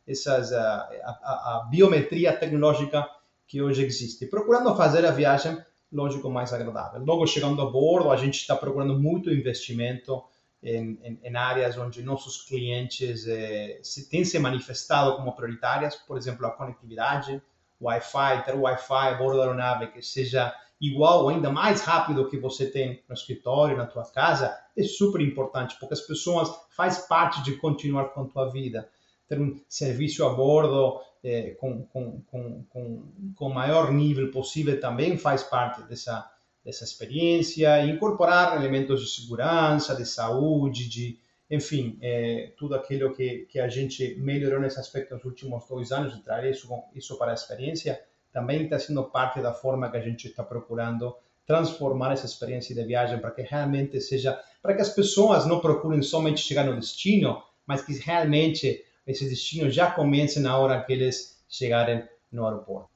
essas 0.07 0.53
a, 0.53 0.89
a, 1.03 1.57
a 1.61 1.67
biometria 1.69 2.35
tecnológica 2.35 3.07
que 3.47 3.61
hoje 3.61 3.83
existe, 3.83 4.25
procurando 4.27 4.75
fazer 4.75 5.05
a 5.05 5.11
viagem 5.11 5.57
lógico, 5.91 6.29
mais 6.29 6.53
agradável. 6.53 7.03
Logo, 7.03 7.25
chegando 7.25 7.61
a 7.61 7.69
bordo, 7.69 8.11
a 8.11 8.15
gente 8.15 8.35
está 8.35 8.55
procurando 8.55 8.97
muito 8.97 9.31
investimento 9.31 10.23
em, 10.61 10.99
em, 11.03 11.19
em, 11.23 11.35
áreas 11.35 11.77
onde 11.77 12.03
nossos 12.03 12.43
clientes 12.43 13.25
eh, 13.27 13.79
se, 13.81 14.09
têm 14.09 14.25
se 14.25 14.37
manifestado 14.37 15.15
como 15.15 15.35
prioritárias, 15.35 15.95
por 15.95 16.17
exemplo, 16.17 16.45
a 16.45 16.51
conectividade, 16.51 17.41
Wi-Fi, 17.81 18.43
ter 18.43 18.55
Wi-Fi 18.55 19.07
a 19.07 19.13
bordo 19.13 19.37
da 19.37 19.43
aeronave 19.43 19.87
que 19.87 20.01
seja 20.01 20.53
igual 20.79 21.23
ou 21.23 21.29
ainda 21.29 21.51
mais 21.51 21.81
rápido 21.81 22.29
que 22.29 22.37
você 22.37 22.69
tem 22.69 23.03
no 23.07 23.13
escritório, 23.13 23.77
na 23.77 23.85
tua 23.85 24.09
casa, 24.09 24.57
é 24.77 24.83
super 24.83 25.21
importante, 25.21 25.75
porque 25.79 25.93
as 25.93 26.01
pessoas 26.01 26.49
faz 26.69 26.99
parte 26.99 27.43
de 27.43 27.57
continuar 27.57 28.09
com 28.09 28.21
a 28.21 28.27
tua 28.27 28.49
vida. 28.49 28.89
Ter 29.27 29.39
um 29.39 29.59
serviço 29.67 30.25
a 30.25 30.33
bordo 30.33 31.01
é, 31.23 31.51
com, 31.51 31.83
com, 31.83 32.21
com, 32.21 32.63
com, 32.69 33.03
com 33.35 33.49
maior 33.49 33.91
nível 33.91 34.31
possível 34.31 34.79
também 34.79 35.17
faz 35.17 35.43
parte 35.43 35.83
dessa, 35.83 36.29
dessa 36.63 36.83
experiência, 36.83 37.83
e 37.83 37.89
incorporar 37.89 38.55
elementos 38.55 39.01
de 39.01 39.09
segurança, 39.09 39.95
de 39.95 40.05
saúde, 40.05 40.87
de, 40.87 41.19
enfim, 41.49 41.97
é, 42.01 42.53
tudo 42.57 42.75
aquilo 42.75 43.13
que, 43.13 43.47
que 43.49 43.59
a 43.59 43.67
gente 43.67 44.15
melhorou 44.15 44.59
nesse 44.59 44.79
aspecto 44.79 45.13
nos 45.15 45.25
últimos 45.25 45.67
dois 45.67 45.91
anos, 45.91 46.15
de 46.15 46.21
trazer 46.21 46.51
isso, 46.51 46.69
isso 46.95 47.17
para 47.17 47.31
a 47.31 47.33
experiência, 47.33 48.01
também 48.31 48.63
está 48.63 48.79
sendo 48.79 49.03
parte 49.03 49.41
da 49.41 49.53
forma 49.53 49.89
que 49.89 49.97
a 49.97 50.01
gente 50.01 50.27
está 50.27 50.43
procurando 50.43 51.15
transformar 51.45 52.13
essa 52.13 52.27
experiência 52.27 52.75
de 52.75 52.83
viagem 52.83 53.19
para 53.19 53.31
que 53.31 53.41
realmente 53.41 53.99
seja, 53.99 54.39
para 54.61 54.75
que 54.75 54.81
as 54.81 54.89
pessoas 54.89 55.47
não 55.47 55.59
procurem 55.59 56.01
somente 56.03 56.41
chegar 56.41 56.63
no 56.63 56.79
destino, 56.79 57.41
mas 57.65 57.81
que 57.81 57.93
realmente 57.93 58.85
esse 59.05 59.27
destino 59.27 59.69
já 59.71 59.89
comece 59.89 60.39
na 60.39 60.55
hora 60.55 60.83
que 60.83 60.93
eles 60.93 61.43
chegarem 61.49 62.07
no 62.31 62.45
aeroporto. 62.45 62.89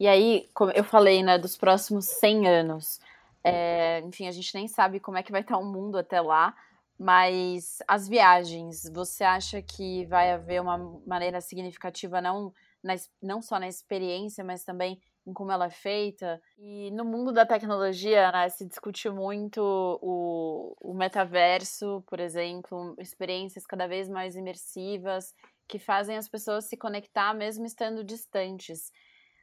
E 0.00 0.08
aí, 0.08 0.48
como 0.52 0.72
eu 0.72 0.82
falei, 0.82 1.22
né, 1.22 1.38
dos 1.38 1.56
próximos 1.56 2.06
100 2.06 2.48
anos, 2.48 3.00
é, 3.44 4.00
enfim, 4.00 4.26
a 4.26 4.32
gente 4.32 4.52
nem 4.52 4.66
sabe 4.66 4.98
como 4.98 5.16
é 5.16 5.22
que 5.22 5.30
vai 5.30 5.42
estar 5.42 5.56
o 5.56 5.64
mundo 5.64 5.96
até 5.96 6.20
lá, 6.20 6.54
mas 6.98 7.78
as 7.86 8.08
viagens, 8.08 8.90
você 8.92 9.22
acha 9.22 9.62
que 9.62 10.04
vai 10.06 10.32
haver 10.32 10.60
uma 10.60 10.76
maneira 11.06 11.40
significativa, 11.40 12.20
não, 12.20 12.52
na, 12.86 12.94
não 13.20 13.42
só 13.42 13.58
na 13.58 13.68
experiência, 13.68 14.44
mas 14.44 14.64
também 14.64 15.00
em 15.26 15.32
como 15.32 15.50
ela 15.50 15.66
é 15.66 15.70
feita. 15.70 16.40
E 16.56 16.90
no 16.92 17.04
mundo 17.04 17.32
da 17.32 17.44
tecnologia, 17.44 18.30
né, 18.30 18.48
se 18.48 18.64
discute 18.64 19.10
muito 19.10 19.60
o, 20.00 20.74
o 20.80 20.94
metaverso, 20.94 22.02
por 22.06 22.20
exemplo, 22.20 22.94
experiências 22.98 23.66
cada 23.66 23.88
vez 23.88 24.08
mais 24.08 24.36
imersivas 24.36 25.34
que 25.68 25.78
fazem 25.78 26.16
as 26.16 26.28
pessoas 26.28 26.66
se 26.66 26.76
conectar 26.76 27.34
mesmo 27.34 27.66
estando 27.66 28.04
distantes. 28.04 28.92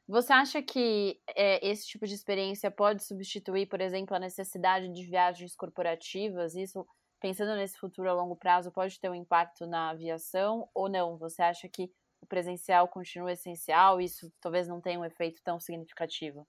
Você 0.08 0.34
acha 0.34 0.62
que 0.62 1.20
é, 1.36 1.66
esse 1.66 1.88
tipo 1.88 2.06
de 2.06 2.14
experiência 2.14 2.72
pode 2.72 3.04
substituir, 3.04 3.68
por 3.68 3.82
exemplo, 3.82 4.16
a 4.16 4.20
necessidade 4.20 4.90
de 4.90 5.06
viagens 5.06 5.56
corporativas? 5.56 6.56
Isso, 6.56 6.86
pensando 7.20 7.56
nesse 7.56 7.78
futuro 7.78 8.10
a 8.10 8.14
longo 8.14 8.36
prazo, 8.36 8.72
pode 8.72 9.00
ter 9.00 9.10
um 9.10 9.16
impacto 9.16 9.66
na 9.66 9.90
aviação 9.90 10.70
ou 10.74 10.90
não? 10.90 11.18
Você 11.18 11.42
acha 11.42 11.70
que 11.70 11.90
o 12.24 12.26
presencial 12.26 12.88
continua 12.88 13.34
essencial, 13.34 14.00
isso 14.00 14.32
talvez 14.42 14.68
não 14.68 14.80
tenha 14.80 15.00
um 15.00 15.06
efeito 15.06 15.42
tão 15.44 15.60
significativo? 15.60 16.48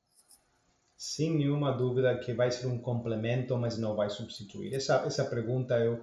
Sem 0.96 1.36
nenhuma 1.36 1.72
dúvida 1.72 2.16
que 2.18 2.32
vai 2.32 2.50
ser 2.50 2.68
um 2.68 2.78
complemento, 2.78 3.58
mas 3.58 3.76
não 3.76 3.96
vai 3.96 4.08
substituir. 4.08 4.72
Essa, 4.72 5.04
essa 5.04 5.24
pergunta 5.24 5.76
eu, 5.78 6.00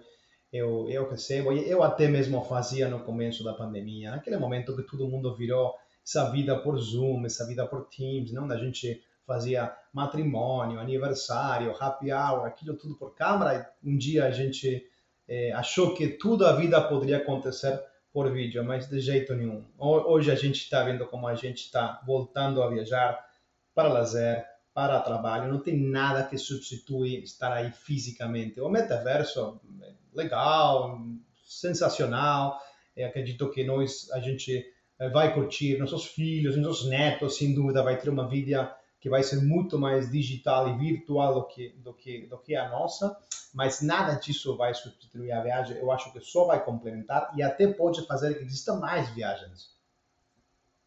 eu, 0.51 0.89
eu 0.89 1.09
recebo, 1.09 1.53
eu 1.53 1.81
até 1.81 2.07
mesmo 2.07 2.43
fazia 2.43 2.89
no 2.89 3.03
começo 3.03 3.43
da 3.43 3.53
pandemia, 3.53 4.11
naquele 4.11 4.37
momento 4.37 4.75
que 4.75 4.83
todo 4.83 5.07
mundo 5.07 5.33
virou 5.35 5.73
essa 6.05 6.29
vida 6.29 6.59
por 6.59 6.77
Zoom, 6.77 7.25
essa 7.25 7.47
vida 7.47 7.65
por 7.65 7.87
Teams, 7.87 8.33
não? 8.33 8.51
a 8.51 8.57
gente 8.57 9.01
fazia 9.25 9.73
matrimônio, 9.93 10.79
aniversário, 10.79 11.73
happy 11.79 12.11
hour, 12.11 12.45
aquilo 12.45 12.75
tudo 12.75 12.95
por 12.97 13.15
câmera. 13.15 13.71
Um 13.81 13.97
dia 13.97 14.25
a 14.25 14.31
gente 14.31 14.85
eh, 15.27 15.53
achou 15.53 15.93
que 15.93 16.09
toda 16.09 16.49
a 16.49 16.55
vida 16.57 16.81
poderia 16.81 17.17
acontecer 17.17 17.79
por 18.13 18.31
vídeo, 18.31 18.63
mas 18.63 18.87
de 18.87 18.99
jeito 18.99 19.33
nenhum. 19.33 19.63
Hoje 19.77 20.31
a 20.31 20.35
gente 20.35 20.61
está 20.63 20.83
vendo 20.83 21.05
como 21.07 21.27
a 21.27 21.35
gente 21.35 21.65
está 21.65 22.01
voltando 22.05 22.61
a 22.61 22.69
viajar 22.69 23.25
para 23.73 23.87
lazer, 23.87 24.45
para 24.73 24.99
trabalho, 25.01 25.51
não 25.51 25.59
tem 25.59 25.77
nada 25.77 26.23
que 26.23 26.37
substitui 26.37 27.21
estar 27.23 27.51
aí 27.51 27.71
fisicamente. 27.71 28.59
O 28.59 28.69
metaverso 28.69 29.59
é 29.81 29.93
legal, 30.13 30.99
sensacional, 31.43 32.59
Eu 32.95 33.07
acredito 33.07 33.49
que 33.51 33.63
nós, 33.63 34.09
a 34.11 34.19
gente 34.19 34.65
eh, 34.99 35.09
vai 35.09 35.33
curtir, 35.33 35.77
nossos 35.77 36.05
filhos, 36.05 36.55
nossos 36.57 36.89
netos, 36.89 37.37
sem 37.37 37.53
dúvida, 37.53 37.83
vai 37.83 37.97
ter 37.97 38.09
uma 38.09 38.27
vida 38.27 38.73
que 38.99 39.09
vai 39.09 39.23
ser 39.23 39.41
muito 39.41 39.79
mais 39.79 40.11
digital 40.11 40.69
e 40.69 40.77
virtual 40.77 41.33
do 41.33 41.47
que, 41.47 41.69
do 41.77 41.93
que, 41.93 42.27
do 42.27 42.37
que 42.37 42.55
a 42.55 42.69
nossa, 42.69 43.17
mas 43.53 43.81
nada 43.81 44.15
disso 44.15 44.55
vai 44.55 44.73
substituir 44.73 45.31
a 45.31 45.41
viagem. 45.41 45.77
Eu 45.77 45.91
acho 45.91 46.11
que 46.11 46.19
só 46.21 46.45
vai 46.45 46.63
complementar 46.63 47.31
e 47.35 47.43
até 47.43 47.67
pode 47.67 48.05
fazer 48.05 48.35
que 48.37 48.43
existam 48.43 48.75
mais 48.75 49.09
viagens. 49.09 49.75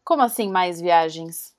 Como 0.03 0.21
assim 0.21 0.49
mais 0.49 0.79
viagens? 0.79 1.55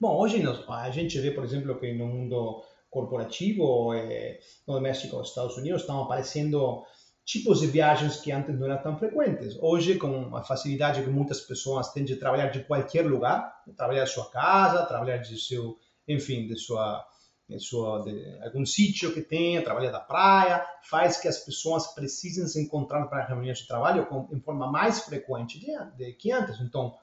Bom, 0.00 0.16
hoje 0.16 0.42
a 0.68 0.90
gente 0.90 1.18
vê, 1.20 1.30
por 1.30 1.44
exemplo, 1.44 1.78
que 1.78 1.92
no 1.92 2.06
mundo 2.06 2.62
corporativo, 2.90 3.94
eh, 3.94 4.40
no 4.66 4.74
doméstico 4.74 5.16
dos 5.16 5.28
Estados 5.28 5.56
Unidos, 5.56 5.82
estão 5.82 6.02
aparecendo 6.02 6.84
tipos 7.24 7.60
de 7.60 7.66
viagens 7.66 8.20
que 8.20 8.30
antes 8.30 8.56
não 8.56 8.66
eram 8.66 8.82
tão 8.82 8.96
frequentes. 8.96 9.58
Hoje, 9.60 9.96
com 9.96 10.34
a 10.36 10.44
facilidade 10.44 11.02
que 11.02 11.10
muitas 11.10 11.40
pessoas 11.40 11.92
têm 11.92 12.04
de 12.04 12.16
trabalhar 12.16 12.48
de 12.48 12.62
qualquer 12.64 13.04
lugar, 13.04 13.52
trabalhar 13.76 14.04
de 14.04 14.10
sua 14.10 14.30
casa, 14.30 14.86
trabalhar 14.86 15.18
de 15.18 15.38
seu, 15.38 15.76
enfim, 16.06 16.46
de 16.46 16.56
sua, 16.56 17.04
de 17.48 17.58
sua 17.60 18.02
de 18.02 18.38
algum 18.42 18.66
sítio 18.66 19.14
que 19.14 19.22
tenha, 19.22 19.62
trabalhar 19.62 19.92
da 19.92 20.00
praia, 20.00 20.66
faz 20.82 21.16
que 21.18 21.28
as 21.28 21.38
pessoas 21.38 21.86
precisem 21.94 22.46
se 22.46 22.60
encontrar 22.60 23.06
para 23.06 23.24
reuniões 23.24 23.58
de 23.58 23.68
trabalho 23.68 24.06
com, 24.06 24.28
em 24.32 24.40
forma 24.40 24.70
mais 24.70 25.00
frequente 25.00 25.58
de, 25.60 25.72
de 25.96 26.12
que 26.14 26.32
antes. 26.32 26.60
Então, 26.60 26.94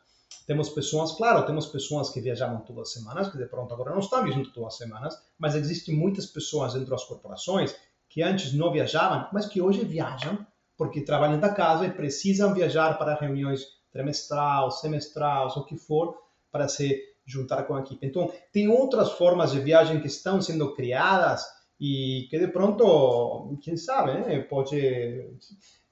temos 0.46 0.70
pessoas, 0.70 1.14
claro, 1.14 1.46
temos 1.46 1.68
pessoas 1.68 2.10
que 2.10 2.20
viajavam 2.20 2.62
todas 2.62 2.90
as 2.90 2.94
semanas, 2.94 3.30
que 3.30 3.38
de 3.38 3.46
pronto 3.46 3.74
agora 3.74 3.92
não 3.92 4.00
estão 4.00 4.24
viajando 4.24 4.52
todas 4.52 4.74
as 4.74 4.78
semanas, 4.78 5.18
mas 5.38 5.56
existem 5.56 5.96
muitas 5.96 6.26
pessoas 6.26 6.74
dentro 6.74 6.90
das 6.90 7.06
corporações 7.06 7.76
que 8.10 8.22
antes 8.22 8.54
não 8.54 8.72
viajavam, 8.72 9.28
mas 9.32 9.46
que 9.46 9.62
hoje 9.62 9.86
viajam 9.86 10.46
porque 10.78 11.02
trabalham 11.02 11.40
da 11.40 11.50
casa 11.50 11.86
e 11.86 11.92
precisam 11.92 12.54
viajar 12.54 12.98
para 12.98 13.16
reuniões 13.16 13.62
trimestral, 13.92 14.72
semestral, 14.72 15.48
o 15.56 15.64
que 15.64 15.78
for, 15.78 16.18
para 16.52 16.68
se 16.68 17.13
juntar 17.26 17.64
com 17.64 17.76
a 17.76 17.82
equipe. 17.82 18.06
Então, 18.06 18.32
tem 18.52 18.68
outras 18.68 19.12
formas 19.14 19.52
de 19.52 19.60
viagem 19.60 20.00
que 20.00 20.08
estão 20.08 20.42
sendo 20.42 20.74
criadas 20.74 21.46
e 21.80 22.28
que 22.30 22.40
de 22.40 22.48
pronto, 22.48 23.58
quem 23.62 23.78
sabe, 23.78 24.14
né, 24.14 24.40
pode 24.42 25.38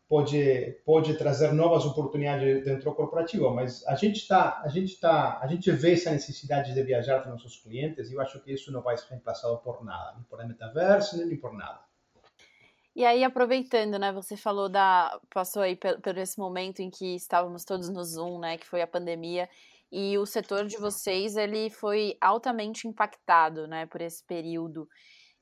pode 0.07 0.81
pode 0.85 1.13
trazer 1.13 1.53
novas 1.53 1.85
oportunidades 1.85 2.65
dentro 2.65 2.83
do 2.83 2.95
corporativo, 2.95 3.49
mas 3.49 3.85
a 3.87 3.95
gente 3.95 4.17
está 4.17 4.61
a 4.61 4.67
gente 4.67 4.99
tá 4.99 5.39
a 5.41 5.47
gente 5.47 5.71
vê 5.71 5.93
essa 5.93 6.11
necessidade 6.11 6.73
de 6.73 6.83
viajar 6.83 7.21
para 7.21 7.31
nossos 7.31 7.57
clientes 7.57 8.11
e 8.11 8.15
eu 8.15 8.21
acho 8.21 8.41
que 8.41 8.51
isso 8.51 8.73
não 8.73 8.81
vai 8.81 8.97
ser 8.97 9.07
reemplaçado 9.09 9.57
por 9.59 9.83
nada, 9.85 10.13
nem 10.15 10.23
por 10.23 10.45
metaverso, 10.45 11.17
nem 11.17 11.37
por 11.37 11.53
nada. 11.53 11.79
E 12.93 13.05
aí, 13.05 13.23
aproveitando, 13.23 13.97
né, 13.97 14.11
você 14.11 14.35
falou 14.35 14.67
da. 14.67 15.17
passou 15.33 15.61
aí 15.61 15.77
por, 15.77 15.99
por 16.01 16.17
esse 16.17 16.37
momento 16.37 16.81
em 16.81 16.89
que 16.89 17.15
estávamos 17.15 17.63
todos 17.63 17.87
no 17.87 18.03
Zoom, 18.03 18.39
né? 18.39 18.57
Que 18.57 18.67
foi 18.67 18.81
a 18.81 18.87
pandemia. 18.87 19.49
E 19.91 20.17
o 20.17 20.25
setor 20.25 20.65
de 20.65 20.77
vocês, 20.77 21.35
ele 21.35 21.69
foi 21.69 22.15
altamente 22.21 22.87
impactado, 22.87 23.67
né, 23.67 23.85
por 23.85 24.01
esse 24.01 24.23
período. 24.25 24.87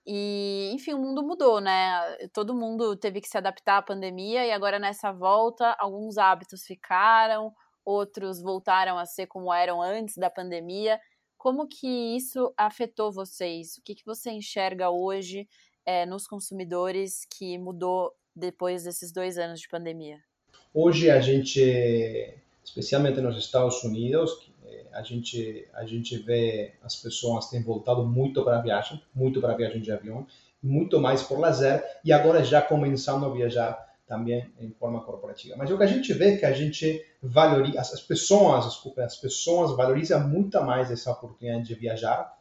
E, 0.06 0.72
enfim, 0.74 0.94
o 0.94 1.00
mundo 1.00 1.22
mudou, 1.22 1.62
né? 1.62 2.18
Todo 2.34 2.56
mundo 2.56 2.96
teve 2.96 3.22
que 3.22 3.27
se 3.27 3.38
adaptar 3.38 3.77
à 3.77 3.82
pandemia 3.82 4.46
e 4.46 4.51
agora 4.51 4.79
nessa 4.79 5.12
volta, 5.12 5.75
alguns 5.77 6.18
hábitos 6.18 6.63
ficaram, 6.63 7.53
outros 7.86 8.41
voltaram 8.41 8.98
a 8.98 9.06
ser 9.06 9.27
como 9.27 9.53
eram 9.53 9.82
antes 9.82 10.15
da 10.18 10.29
pandemia. 10.29 11.00
Como 11.38 11.68
que 11.68 12.15
isso 12.15 12.51
afetou 12.58 13.12
vocês? 13.12 13.77
O 13.77 13.84
que, 13.84 13.96
que 13.96 14.06
você 14.06 14.32
enxerga 14.32 14.89
hoje 14.89 15.48
é, 15.86 16.06
nos 16.06 16.25
consumidores 16.25 17.22
que 17.38 17.58
mudou 17.58 18.12
depois 18.36 18.84
desses 18.84 19.12
dois 19.12 19.38
anos 19.38 19.60
de 19.60 19.68
pandemia? 19.68 20.18
Hoje 20.74 21.10
a 21.10 21.20
gente, 21.20 21.62
especialmente 22.70 23.20
nos 23.20 23.38
Estados 23.38 23.84
Unidos, 23.84 24.32
eh, 24.66 24.86
a 24.94 25.02
gente 25.02 25.68
a 25.74 25.86
gente 25.86 26.18
vê 26.18 26.74
as 26.84 26.96
pessoas 26.96 27.50
têm 27.50 27.64
voltado 27.64 28.06
muito 28.06 28.44
para 28.44 28.60
a 28.60 28.62
viagem, 28.62 29.02
muito 29.14 29.42
para 29.42 29.54
a 29.54 29.58
viagem 29.58 29.82
de 29.82 29.92
avião, 29.92 30.26
muito 30.62 31.00
mais 31.00 31.24
por 31.24 31.40
lazer 31.40 31.84
e 32.06 32.14
agora 32.14 32.44
já 32.44 32.62
começando 32.62 33.26
a 33.26 33.30
viajar 33.30 33.90
também 34.08 34.52
em 34.60 34.72
forma 34.72 35.02
corporativa. 35.02 35.56
Mas 35.58 35.70
o 35.70 35.78
que 35.78 35.84
a 35.84 35.88
gente 35.88 36.12
vê 36.14 36.34
é 36.34 36.38
que 36.38 36.46
a 36.46 36.54
gente 36.54 37.06
valoriza, 37.22 37.80
as 37.80 38.02
pessoas, 38.02 38.66
desculpa, 38.66 39.04
as 39.04 39.16
pessoas 39.16 39.76
valorizam 39.76 40.28
muito 40.28 40.60
mais 40.64 40.90
essa 40.92 41.12
oportunidade 41.12 41.68
de 41.68 41.76
viajar, 41.76 42.36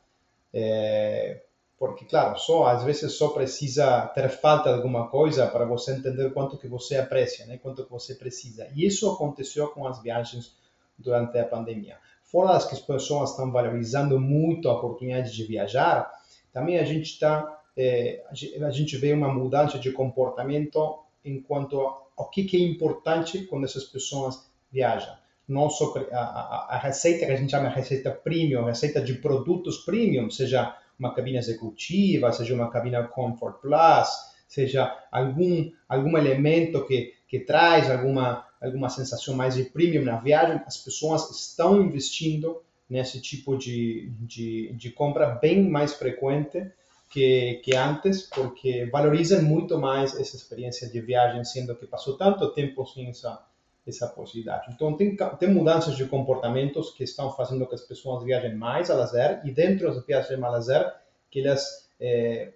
é, 0.52 1.42
porque 1.78 2.04
claro, 2.04 2.38
só 2.38 2.66
às 2.66 2.82
vezes 2.82 3.12
só 3.12 3.28
precisa 3.28 4.06
ter 4.08 4.28
falta 4.28 4.70
de 4.70 4.76
alguma 4.76 5.08
coisa 5.08 5.46
para 5.46 5.64
você 5.64 5.92
entender 5.92 6.32
quanto 6.32 6.58
que 6.58 6.66
você 6.66 6.96
aprecia, 6.96 7.46
né? 7.46 7.58
Quanto 7.62 7.84
que 7.84 7.90
você 7.90 8.14
precisa. 8.14 8.68
E 8.74 8.84
isso 8.84 9.08
aconteceu 9.08 9.68
com 9.68 9.86
as 9.86 10.02
viagens 10.02 10.56
durante 10.98 11.38
a 11.38 11.44
pandemia. 11.44 11.96
Fora 12.24 12.54
das 12.54 12.66
que 12.66 12.74
as 12.74 12.80
pessoas 12.80 13.30
estão 13.30 13.52
valorizando 13.52 14.18
muito 14.18 14.68
a 14.68 14.74
oportunidade 14.74 15.32
de 15.32 15.44
viajar, 15.44 16.10
também 16.52 16.78
a 16.78 16.84
gente 16.84 17.12
está 17.12 17.58
é, 17.76 18.24
a 18.28 18.70
gente 18.70 18.96
vê 18.96 19.12
uma 19.12 19.32
mudança 19.32 19.78
de 19.78 19.92
comportamento 19.92 20.98
enquanto 21.24 21.80
ao 22.16 22.28
que, 22.28 22.42
que 22.42 22.56
é 22.56 22.60
importante 22.60 23.44
quando 23.44 23.64
essas 23.64 23.84
pessoas 23.84 24.50
viajam. 24.70 25.16
Não 25.46 25.70
só 25.70 25.94
a, 26.10 26.18
a, 26.18 26.66
a 26.74 26.78
receita 26.78 27.24
que 27.24 27.32
a 27.32 27.36
gente 27.36 27.52
chama 27.52 27.68
de 27.68 27.76
receita 27.76 28.10
premium, 28.10 28.64
receita 28.64 29.00
de 29.00 29.14
produtos 29.14 29.78
premium, 29.78 30.28
seja 30.28 30.76
uma 30.98 31.14
cabine 31.14 31.38
executiva, 31.38 32.32
seja 32.32 32.54
uma 32.54 32.70
cabine 32.70 33.02
Comfort 33.08 33.60
Plus, 33.60 34.08
seja 34.48 34.96
algum, 35.12 35.70
algum 35.88 36.16
elemento 36.16 36.84
que, 36.86 37.14
que 37.28 37.40
traz 37.40 37.90
alguma, 37.90 38.46
alguma 38.60 38.88
sensação 38.88 39.34
mais 39.34 39.54
de 39.54 39.64
premium 39.64 40.04
na 40.04 40.16
viagem, 40.16 40.60
as 40.66 40.78
pessoas 40.78 41.30
estão 41.30 41.80
investindo 41.80 42.62
nesse 42.88 43.20
tipo 43.20 43.56
de, 43.56 44.10
de, 44.20 44.72
de 44.72 44.90
compra 44.90 45.26
bem 45.26 45.68
mais 45.68 45.92
frequente 45.94 46.70
que, 47.10 47.60
que 47.62 47.74
antes, 47.74 48.22
porque 48.22 48.86
valorizam 48.86 49.42
muito 49.42 49.78
mais 49.78 50.18
essa 50.18 50.36
experiência 50.36 50.88
de 50.88 51.00
viagem, 51.00 51.44
sendo 51.44 51.76
que 51.76 51.86
passou 51.86 52.16
tanto 52.16 52.52
tempo 52.52 52.84
sem 52.86 53.08
essa, 53.08 53.46
essa 53.90 54.08
possibilidade. 54.08 54.70
Então, 54.72 54.96
tem, 54.96 55.16
tem 55.38 55.50
mudanças 55.50 55.96
de 55.96 56.04
comportamentos 56.06 56.90
que 56.90 57.04
estão 57.04 57.32
fazendo 57.32 57.66
que 57.66 57.74
as 57.74 57.82
pessoas 57.82 58.24
viajem 58.24 58.54
mais 58.54 58.90
a 58.90 58.94
lazer 58.94 59.40
e 59.44 59.50
dentro 59.50 59.92
das 59.92 60.04
viagens 60.04 60.42
a 60.42 60.48
lazer, 60.48 60.94
que 61.30 61.40
elas, 61.40 61.88
é, 62.00 62.52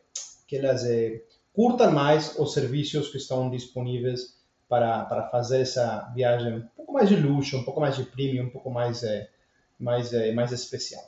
que 0.47 0.57
elas 0.57 0.85
é, 0.85 1.23
curtam 1.53 1.90
mais 1.90 2.38
os 2.38 2.53
serviços 2.53 3.11
que 3.11 3.18
estão 3.18 3.51
disponíveis 3.51 4.37
para, 4.68 5.05
para 5.05 5.29
fazer 5.29 5.61
essa 5.61 6.11
viagem 6.14 6.55
um 6.55 6.68
pouco 6.77 6.92
mais 6.92 7.09
de 7.09 7.16
luxo, 7.16 7.59
um 7.59 7.64
pouco 7.64 7.81
mais 7.81 7.97
de 7.97 8.05
premium, 8.05 8.45
um 8.45 8.51
pouco 8.51 8.71
mais, 8.71 9.03
é, 9.03 9.29
mais, 9.79 10.12
é, 10.12 10.33
mais 10.33 10.53
especial. 10.53 11.05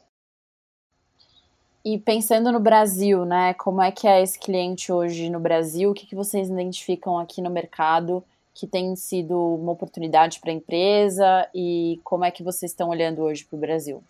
E 1.84 1.98
pensando 1.98 2.50
no 2.50 2.60
Brasil, 2.60 3.26
né, 3.26 3.52
como 3.54 3.82
é 3.82 3.92
que 3.92 4.06
é 4.06 4.22
esse 4.22 4.38
cliente 4.38 4.90
hoje 4.90 5.28
no 5.28 5.38
Brasil? 5.38 5.90
O 5.90 5.94
que, 5.94 6.06
que 6.06 6.14
vocês 6.14 6.48
identificam 6.48 7.18
aqui 7.18 7.42
no 7.42 7.50
mercado 7.50 8.24
que 8.54 8.68
tem 8.68 8.94
sido 8.94 9.36
uma 9.56 9.72
oportunidade 9.72 10.38
para 10.38 10.50
a 10.50 10.54
empresa 10.54 11.48
e 11.52 12.00
como 12.04 12.24
é 12.24 12.30
que 12.30 12.42
vocês 12.42 12.70
estão 12.70 12.88
olhando 12.88 13.22
hoje 13.22 13.44
para 13.44 13.56
o 13.56 13.60
Brasil? 13.60 14.02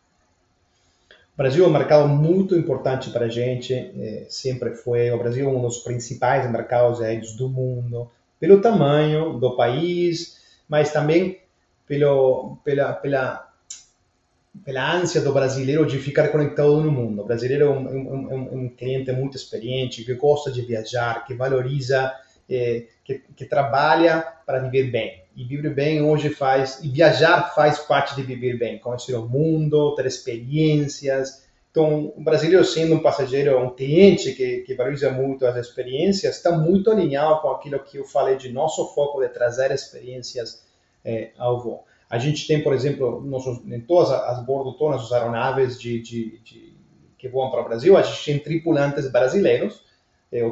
O 1.34 1.36
Brasil 1.36 1.64
é 1.64 1.66
um 1.66 1.72
mercado 1.72 2.06
muito 2.06 2.54
importante 2.54 3.10
para 3.10 3.24
a 3.24 3.28
gente, 3.28 3.72
é, 3.74 4.26
sempre 4.28 4.74
foi. 4.74 5.10
O 5.10 5.18
Brasil 5.18 5.48
é 5.48 5.52
um 5.52 5.62
dos 5.62 5.78
principais 5.78 6.48
mercados 6.48 7.00
aéreos 7.00 7.34
do 7.34 7.48
mundo, 7.48 8.08
pelo 8.38 8.60
tamanho 8.60 9.38
do 9.38 9.56
país, 9.56 10.36
mas 10.68 10.92
também 10.92 11.40
pelo, 11.88 12.58
pela, 12.62 12.92
pela, 12.92 13.50
pela 14.64 14.94
ânsia 14.94 15.22
do 15.22 15.32
brasileiro 15.32 15.86
de 15.86 15.98
ficar 15.98 16.28
conectado 16.28 16.80
no 16.82 16.92
mundo. 16.92 17.22
O 17.22 17.24
brasileiro 17.24 17.64
é 17.64 17.70
um, 17.70 17.88
um, 17.88 18.64
um 18.64 18.68
cliente 18.68 19.10
muito 19.10 19.36
experiente, 19.36 20.04
que 20.04 20.14
gosta 20.14 20.52
de 20.52 20.62
viajar, 20.62 21.24
que 21.26 21.34
valoriza 21.34 22.14
é, 22.48 22.84
que, 23.04 23.22
que, 23.36 23.44
trabalha 23.44 24.20
para 24.46 24.58
viver 24.58 24.90
bem. 24.90 25.22
E 25.36 25.44
viver 25.44 25.74
bem 25.74 26.02
hoje 26.02 26.30
faz, 26.30 26.82
e 26.82 26.88
viajar 26.88 27.54
faz 27.54 27.78
parte 27.78 28.14
de 28.14 28.22
viver 28.22 28.58
bem, 28.58 28.78
conhecer 28.78 29.14
o 29.14 29.26
mundo, 29.26 29.94
ter 29.94 30.06
experiências. 30.06 31.44
Então, 31.70 32.12
o 32.16 32.22
brasileiro 32.22 32.64
sendo 32.64 32.94
um 32.94 33.00
passageiro, 33.00 33.58
um 33.58 33.70
cliente 33.70 34.32
que, 34.32 34.58
que 34.58 34.74
valoriza 34.74 35.10
muito 35.10 35.44
as 35.44 35.56
experiências, 35.56 36.36
está 36.36 36.52
muito 36.52 36.90
alinhado 36.90 37.40
com 37.40 37.50
aquilo 37.50 37.80
que 37.80 37.98
eu 37.98 38.04
falei 38.04 38.36
de 38.36 38.52
nosso 38.52 38.86
foco 38.94 39.20
de 39.20 39.28
trazer 39.28 39.72
experiências 39.72 40.64
é, 41.04 41.30
ao 41.36 41.60
voo. 41.60 41.84
A 42.08 42.18
gente 42.18 42.46
tem, 42.46 42.62
por 42.62 42.72
exemplo, 42.72 43.20
nossos, 43.22 43.58
em 43.66 43.80
todas 43.80 44.10
as 44.10 44.44
bordo, 44.44 44.74
todas 44.74 45.02
as 45.02 45.12
aeronaves 45.12 45.80
de, 45.80 46.00
de, 46.00 46.38
de, 46.44 46.76
que 47.18 47.28
voam 47.28 47.50
para 47.50 47.62
o 47.62 47.64
Brasil, 47.64 47.96
a 47.96 48.02
gente 48.02 48.24
tem 48.24 48.38
tripulantes 48.38 49.10
brasileiros, 49.10 49.82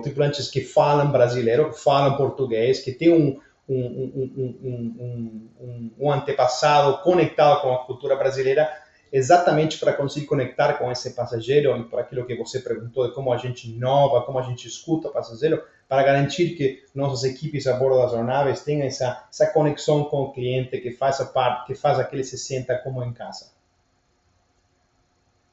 tripulantes 0.02 0.48
que 0.48 0.60
falam 0.60 1.10
brasileiro, 1.10 1.70
que 1.70 1.80
falam 1.80 2.16
português, 2.16 2.80
que 2.80 2.92
têm 2.92 3.12
um, 3.12 3.40
um, 3.68 5.50
um, 5.60 5.92
um, 5.98 6.12
antepassado 6.12 7.02
conectado 7.02 7.60
com 7.62 7.72
a 7.72 7.84
cultura 7.84 8.16
brasileira, 8.16 8.70
exatamente 9.12 9.78
para 9.78 9.92
conseguir 9.92 10.26
conectar 10.26 10.74
com 10.74 10.90
esse 10.90 11.10
passageiro 11.14 11.76
e 11.76 11.84
para 11.84 12.00
aquilo 12.00 12.24
que 12.24 12.34
você 12.34 12.60
perguntou 12.60 13.08
de 13.08 13.14
como 13.14 13.32
a 13.32 13.36
gente 13.36 13.70
inova, 13.70 14.22
como 14.22 14.38
a 14.38 14.42
gente 14.42 14.66
escuta 14.66 15.08
o 15.08 15.12
passageiro, 15.12 15.62
para 15.88 16.02
garantir 16.02 16.56
que 16.56 16.82
nossas 16.94 17.24
equipes 17.24 17.66
a 17.66 17.74
bordo 17.74 17.98
das 17.98 18.12
aeronaves 18.12 18.62
tenham 18.62 18.86
essa, 18.86 19.24
essa 19.30 19.46
conexão 19.48 20.04
com 20.04 20.22
o 20.22 20.32
cliente 20.32 20.78
que 20.78 20.92
faz 20.92 21.20
a 21.20 21.26
parte, 21.26 21.66
que 21.66 21.74
faz 21.74 21.98
aquele 21.98 22.24
se 22.24 22.38
senta 22.38 22.78
como 22.78 23.02
em 23.04 23.12
casa. 23.12 23.50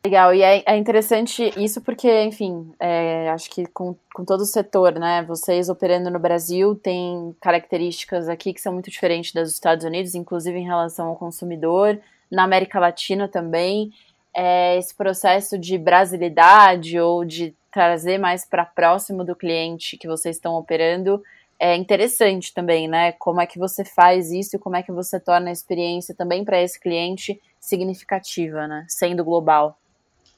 Legal, 0.09 0.33
e 0.33 0.41
é, 0.41 0.63
é, 0.65 0.75
interessante 0.75 1.53
isso 1.55 1.81
porque, 1.81 2.23
enfim, 2.23 2.73
é, 2.79 3.29
acho 3.29 3.47
que 3.47 3.67
com, 3.67 3.95
com 4.11 4.25
todo 4.25 4.41
o 4.41 4.45
setor, 4.45 4.93
né, 4.93 5.21
vocês 5.21 5.69
operando 5.69 6.09
no 6.09 6.17
Brasil 6.17 6.73
tem 6.73 7.35
características 7.39 8.27
aqui 8.27 8.51
que 8.51 8.59
são 8.59 8.73
muito 8.73 8.89
diferentes 8.89 9.31
das 9.33 9.49
dos 9.49 9.53
Estados 9.53 9.85
Unidos, 9.85 10.15
inclusive 10.15 10.57
em 10.57 10.65
relação 10.65 11.09
ao 11.09 11.15
consumidor, 11.15 11.99
na 12.31 12.43
América 12.43 12.79
Latina 12.79 13.27
também, 13.27 13.91
é, 14.35 14.79
esse 14.79 14.95
processo 14.95 15.59
de 15.59 15.77
brasilidade 15.77 16.99
ou 16.99 17.23
de 17.23 17.53
trazer 17.71 18.17
mais 18.17 18.43
para 18.43 18.65
próximo 18.65 19.23
do 19.23 19.35
cliente 19.35 19.95
que 19.95 20.07
vocês 20.07 20.37
estão 20.37 20.55
operando 20.55 21.21
é 21.59 21.75
interessante 21.75 22.51
também, 22.51 22.87
né? 22.87 23.11
Como 23.11 23.39
é 23.39 23.45
que 23.45 23.59
você 23.59 23.85
faz 23.85 24.31
isso 24.31 24.55
e 24.55 24.59
como 24.59 24.75
é 24.75 24.81
que 24.81 24.91
você 24.91 25.19
torna 25.19 25.49
a 25.49 25.53
experiência 25.53 26.15
também 26.15 26.43
para 26.43 26.59
esse 26.59 26.79
cliente 26.79 27.39
significativa, 27.59 28.65
né? 28.65 28.85
Sendo 28.87 29.23
global. 29.23 29.77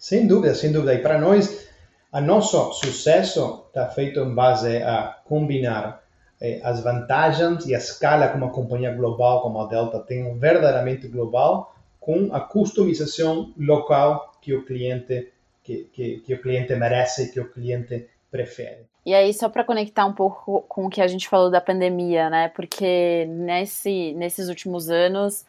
Sem 0.02 0.26
dúvida, 0.26 0.56
sem 0.56 0.72
dúvida. 0.72 0.96
E 0.96 0.98
para 0.98 1.20
nós, 1.20 1.70
a 2.12 2.20
nosso 2.20 2.74
sucesso 2.74 3.66
está 3.68 3.86
feito 3.86 4.20
em 4.20 4.34
base 4.34 4.78
a 4.78 5.16
combinar 5.26 6.02
eh, 6.42 6.60
as 6.64 6.82
vantagens 6.82 7.68
e 7.68 7.76
a 7.76 7.78
escala 7.78 8.28
que 8.28 8.36
uma 8.36 8.50
companhia 8.50 8.92
global 8.96 9.44
como 9.44 9.62
a 9.62 9.68
Delta 9.68 10.00
tem, 10.00 10.36
verdadeiramente 10.40 11.08
global, 11.08 11.76
com 12.00 12.34
a 12.34 12.40
customização 12.40 13.54
local 13.56 14.32
que 14.42 14.56
o 14.56 14.66
cliente 14.66 15.32
que, 15.64 15.88
que, 15.94 16.18
que 16.22 16.34
o 16.34 16.42
cliente 16.42 16.76
merece, 16.76 17.32
que 17.32 17.40
o 17.40 17.52
cliente 17.52 18.10
prefere. 18.32 18.88
E 19.06 19.14
aí, 19.14 19.32
só 19.32 19.50
para 19.50 19.64
conectar 19.64 20.08
um 20.08 20.14
pouco 20.14 20.64
com 20.68 20.88
o 20.88 20.90
que 20.90 21.00
a 21.02 21.08
gente 21.08 21.30
falou 21.30 21.52
da 21.52 21.62
pandemia, 21.62 22.28
né? 22.28 22.48
Porque 22.50 23.28
nesse, 23.30 24.14
nesses 24.14 24.50
últimos 24.50 24.90
anos 24.90 25.46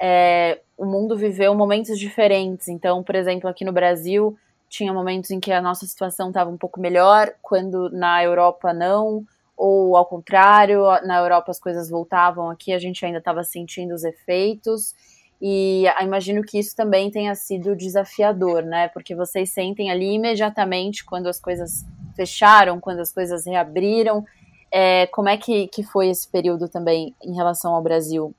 é, 0.00 0.60
o 0.76 0.84
mundo 0.84 1.16
viveu 1.16 1.54
momentos 1.54 1.98
diferentes. 1.98 2.68
Então, 2.68 3.02
por 3.02 3.14
exemplo, 3.14 3.48
aqui 3.48 3.64
no 3.64 3.72
Brasil, 3.72 4.36
tinha 4.68 4.92
momentos 4.92 5.30
em 5.30 5.40
que 5.40 5.52
a 5.52 5.62
nossa 5.62 5.86
situação 5.86 6.28
estava 6.28 6.50
um 6.50 6.56
pouco 6.56 6.80
melhor, 6.80 7.32
quando 7.42 7.90
na 7.90 8.22
Europa 8.22 8.72
não, 8.72 9.24
ou 9.56 9.96
ao 9.96 10.04
contrário, 10.04 10.82
na 11.04 11.18
Europa 11.18 11.50
as 11.50 11.58
coisas 11.58 11.88
voltavam, 11.88 12.50
aqui 12.50 12.72
a 12.72 12.78
gente 12.78 13.04
ainda 13.04 13.18
estava 13.18 13.42
sentindo 13.42 13.94
os 13.94 14.04
efeitos. 14.04 14.94
E 15.40 15.84
imagino 16.02 16.42
que 16.42 16.58
isso 16.58 16.74
também 16.74 17.10
tenha 17.10 17.34
sido 17.34 17.76
desafiador, 17.76 18.62
né? 18.62 18.88
Porque 18.88 19.14
vocês 19.14 19.50
sentem 19.50 19.90
ali 19.90 20.14
imediatamente 20.14 21.04
quando 21.04 21.26
as 21.26 21.38
coisas 21.38 21.84
fecharam, 22.14 22.80
quando 22.80 23.00
as 23.00 23.12
coisas 23.12 23.44
reabriram. 23.44 24.24
É, 24.72 25.06
como 25.08 25.28
é 25.28 25.36
que, 25.36 25.68
que 25.68 25.82
foi 25.82 26.08
esse 26.08 26.26
período 26.26 26.68
também 26.68 27.14
em 27.22 27.34
relação 27.34 27.74
ao 27.74 27.82
Brasil? 27.82 28.34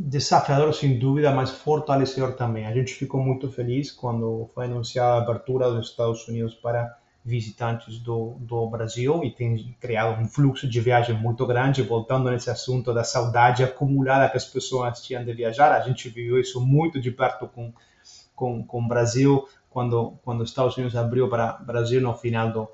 Desafiador, 0.00 0.72
sem 0.72 0.96
dúvida, 0.96 1.32
mas 1.32 1.50
fortalecedor 1.50 2.34
também. 2.34 2.66
A 2.66 2.72
gente 2.72 2.94
ficou 2.94 3.20
muito 3.20 3.50
feliz 3.50 3.90
quando 3.90 4.48
foi 4.54 4.66
anunciada 4.66 5.14
a 5.14 5.18
abertura 5.18 5.68
dos 5.72 5.90
Estados 5.90 6.28
Unidos 6.28 6.54
para 6.54 6.96
visitantes 7.24 7.98
do, 7.98 8.36
do 8.38 8.68
Brasil 8.68 9.24
e 9.24 9.32
tem 9.32 9.76
criado 9.80 10.20
um 10.20 10.28
fluxo 10.28 10.68
de 10.68 10.80
viagem 10.80 11.16
muito 11.16 11.44
grande. 11.44 11.82
Voltando 11.82 12.30
nesse 12.30 12.48
assunto 12.48 12.94
da 12.94 13.02
saudade 13.02 13.64
acumulada 13.64 14.30
que 14.30 14.36
as 14.36 14.44
pessoas 14.44 15.02
tinham 15.02 15.24
de 15.24 15.32
viajar, 15.32 15.72
a 15.72 15.80
gente 15.80 16.08
viu 16.08 16.38
isso 16.38 16.64
muito 16.64 17.00
de 17.00 17.10
perto 17.10 17.48
com 17.48 17.72
com, 18.36 18.62
com 18.62 18.84
o 18.84 18.86
Brasil 18.86 19.48
quando 19.68 20.16
quando 20.22 20.42
os 20.42 20.50
Estados 20.50 20.76
Unidos 20.76 20.94
abriu 20.94 21.28
para 21.28 21.58
o 21.60 21.64
Brasil 21.64 22.00
no 22.00 22.14
final 22.14 22.52
do, 22.52 22.68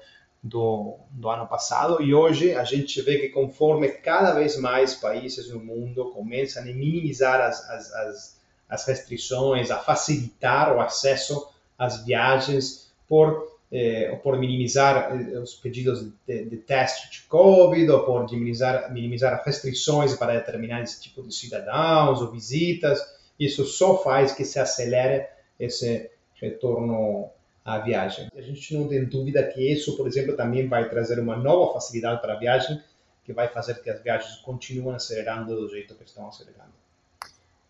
do, 0.44 0.98
do 1.10 1.30
ano 1.30 1.48
passado 1.48 2.02
e 2.02 2.14
hoje 2.14 2.54
a 2.54 2.64
gente 2.64 3.00
vê 3.00 3.16
que 3.16 3.30
conforme 3.30 3.88
cada 3.88 4.34
vez 4.34 4.58
mais 4.58 4.94
países 4.94 5.48
no 5.48 5.58
mundo 5.58 6.10
começam 6.10 6.62
a 6.62 6.66
minimizar 6.66 7.40
as, 7.40 7.66
as, 7.70 7.92
as, 7.94 8.40
as 8.68 8.86
restrições, 8.86 9.70
a 9.70 9.78
facilitar 9.78 10.76
o 10.76 10.82
acesso 10.82 11.48
às 11.78 12.04
viagens 12.04 12.92
por 13.08 13.54
eh, 13.72 14.20
por 14.22 14.38
minimizar 14.38 15.10
eh, 15.10 15.38
os 15.38 15.54
pedidos 15.54 16.06
de, 16.28 16.44
de, 16.44 16.56
teste 16.58 17.10
de 17.10 17.26
Covid, 17.26 17.90
ou 17.90 18.04
por 18.04 18.30
minimizar, 18.30 18.92
minimizar 18.92 19.42
restrições 19.44 20.14
para 20.14 20.34
determinados 20.34 21.00
tipos 21.00 21.26
de 21.26 21.34
cidadãos 21.34 22.20
ou 22.20 22.30
visitas. 22.30 23.00
Isso 23.40 23.64
só 23.64 24.00
faz 24.00 24.32
que 24.32 24.44
se 24.44 24.60
acelere 24.60 25.26
esse 25.58 26.08
retorno 26.34 27.30
à 27.64 27.78
viagem. 27.78 28.28
A 28.36 28.42
gente 28.42 28.76
não 28.76 28.86
tem 28.86 29.04
dúvida 29.04 29.42
que 29.42 29.72
isso, 29.72 29.96
por 29.96 30.06
exemplo, 30.06 30.36
também 30.36 30.68
vai 30.68 30.88
trazer 30.88 31.18
uma 31.18 31.36
nova 31.36 31.72
facilidade 31.72 32.20
para 32.20 32.34
a 32.34 32.38
viagem, 32.38 32.80
que 33.24 33.32
vai 33.32 33.48
fazer 33.48 33.80
que 33.82 33.88
as 33.88 34.02
viagens 34.02 34.36
continuem 34.36 34.94
acelerando 34.94 35.56
do 35.56 35.68
jeito 35.68 35.94
que 35.94 36.04
estão 36.04 36.28
acelerando. 36.28 36.74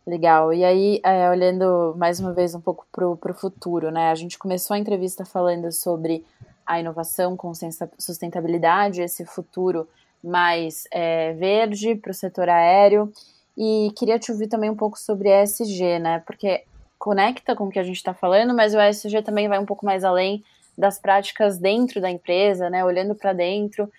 Legal. 0.07 0.53
E 0.53 0.65
aí, 0.65 1.01
é, 1.03 1.31
olhando 1.31 1.95
mais 1.97 2.21
uma 2.21 2.33
vez 2.33 2.55
um 2.55 2.61
pouco 2.61 2.87
para 2.93 3.07
o 3.07 3.35
futuro, 3.35 3.91
né? 3.91 4.11
A 4.11 4.15
gente 4.15 4.37
começou 4.37 4.75
a 4.75 4.79
entrevista 4.79 5.25
falando 5.25 5.71
sobre 5.73 6.25
a 6.67 6.81
inovação 6.81 7.37
com 7.37 7.53
sustentabilidade, 7.99 9.01
esse 9.01 9.25
futuro 9.25 9.89
mais 10.23 10.85
é, 10.91 11.33
verde 11.35 11.95
para 11.95 12.11
o 12.11 12.15
setor 12.15 12.49
aéreo. 12.49 13.11
E 13.57 13.93
queria 13.97 14.19
te 14.19 14.33
ouvir 14.33 14.49
também 14.49 14.69
um 14.69 14.77
pouco 14.77 14.99
sobre 14.99 15.31
ESG, 15.31 15.99
né? 16.01 16.23
Porque 16.27 16.65
conecta 17.05 17.55
com 17.55 17.65
o 17.65 17.71
que 17.71 17.79
a 17.79 17.83
gente 17.83 17.97
está 17.97 18.15
falando, 18.15 18.55
mas 18.55 18.75
o 18.75 18.81
ESG 18.81 19.21
também 19.21 19.47
vai 19.47 19.59
um 19.59 19.67
pouco 19.67 19.85
mais 19.85 20.05
além 20.05 20.43
das 20.77 20.99
práticas 20.99 21.59
dentro 21.59 22.01
da 22.01 22.11
empresa, 22.11 22.71
né? 22.71 22.83
Olhando 22.83 23.15
para 23.15 23.35
dentro. 23.35 23.85
O 23.85 23.91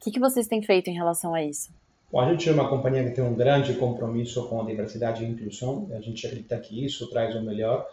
que, 0.00 0.10
que 0.10 0.18
vocês 0.18 0.46
têm 0.46 0.62
feito 0.62 0.88
em 0.88 0.94
relação 0.94 1.34
a 1.34 1.44
isso? 1.44 1.68
Bom, 2.10 2.18
a 2.18 2.32
gente 2.32 2.48
é 2.48 2.52
uma 2.52 2.66
companhia 2.66 3.04
que 3.04 3.10
tem 3.10 3.22
um 3.22 3.34
grande 3.34 3.74
compromisso 3.74 4.48
com 4.48 4.62
a 4.62 4.64
diversidade 4.64 5.22
e 5.22 5.28
inclusão. 5.28 5.86
A 5.92 6.00
gente 6.00 6.26
acredita 6.26 6.58
que 6.58 6.82
isso 6.82 7.10
traz 7.10 7.36
o 7.36 7.42
melhor 7.42 7.86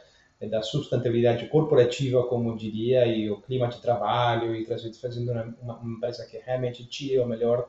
da 0.49 0.61
sustentabilidade 0.61 1.45
corporativa, 1.47 2.23
como 2.23 2.55
diria, 2.55 3.05
e 3.05 3.29
o 3.29 3.41
clima 3.41 3.67
de 3.67 3.81
trabalho, 3.81 4.55
e 4.55 4.65
fazendo 4.65 5.33
uma, 5.33 5.77
uma 5.77 5.97
empresa 5.97 6.25
que 6.25 6.37
realmente 6.37 6.85
tira 6.85 7.21
o 7.21 7.27
melhor 7.27 7.67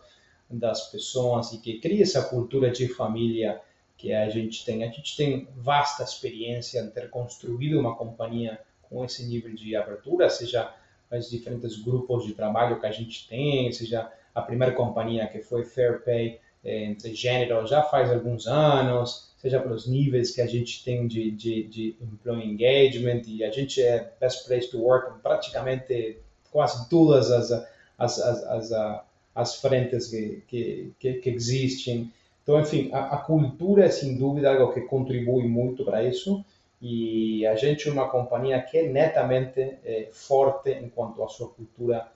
das 0.49 0.93
pessoas 0.93 1.53
e 1.53 1.59
que 1.59 1.81
cria 1.81 2.05
essa 2.05 2.23
cultura 2.23 2.71
de 2.71 2.87
família 2.87 3.61
que 4.05 4.13
a 4.13 4.29
gente 4.29 4.67
tem. 4.67 4.85
A 4.85 4.89
gente 4.89 5.17
tem 5.17 5.49
vasta 5.57 6.03
experiência 6.03 6.81
em 6.81 6.91
ter 6.91 7.09
construído 7.09 7.81
uma 7.81 7.97
companhia 7.97 8.61
com 8.83 9.03
esse 9.03 9.25
nível 9.25 9.55
de 9.55 9.75
abertura, 9.75 10.29
seja 10.29 10.71
os 11.11 11.31
diferentes 11.31 11.81
grupos 11.81 12.27
de 12.27 12.35
trabalho 12.35 12.79
que 12.79 12.87
a 12.87 12.91
gente 12.91 13.27
tem, 13.27 13.73
seja 13.73 14.13
a 14.35 14.43
primeira 14.43 14.75
companhia 14.75 15.27
que 15.27 15.41
foi 15.41 15.65
Fair 15.65 16.05
Pay 16.05 16.39
é, 16.63 16.85
entre 16.85 17.15
gênero 17.15 17.67
já 17.67 17.83
faz 17.83 18.11
alguns 18.11 18.47
anos, 18.47 19.33
seja 19.39 19.59
pelos 19.59 19.87
níveis 19.87 20.33
que 20.33 20.43
a 20.43 20.47
gente 20.47 20.85
tem 20.85 21.07
de, 21.07 21.31
de, 21.31 21.63
de 21.65 21.97
employee 21.99 22.51
engagement 22.51 23.23
e 23.27 23.43
a 23.43 23.51
gente 23.51 23.81
é 23.81 24.13
best 24.21 24.47
place 24.47 24.71
to 24.71 24.83
work 24.83 25.17
em 25.17 25.19
praticamente 25.21 26.19
quase 26.51 26.89
todas 26.91 27.31
as, 27.31 27.51
as, 27.97 28.19
as, 28.19 28.45
as, 28.45 29.05
as 29.35 29.55
frentes 29.57 30.09
que, 30.09 30.93
que, 30.99 31.15
que, 31.15 31.31
existem. 31.31 32.13
Então, 32.45 32.61
enfim, 32.61 32.91
a, 32.93 33.07
a 33.07 33.17
cultura 33.17 33.87
é 33.87 33.91
sem 33.91 34.17
dúvida 34.17 34.53
algo 34.53 34.73
que 34.73 34.83
contribui 34.83 35.49
muito 35.49 35.83
para 35.85 36.05
isso. 36.05 36.45
E 36.81 37.47
a 37.47 37.57
gente 37.57 37.89
é 37.89 37.93
uma 37.93 38.11
companhia 38.11 38.61
que 38.61 38.77
é 38.77 38.89
netamente 38.89 39.79
é, 39.83 40.11
forte 40.13 40.71
enquanto 40.71 41.25
a 41.25 41.29
sua 41.29 41.49
cultura 41.49 42.07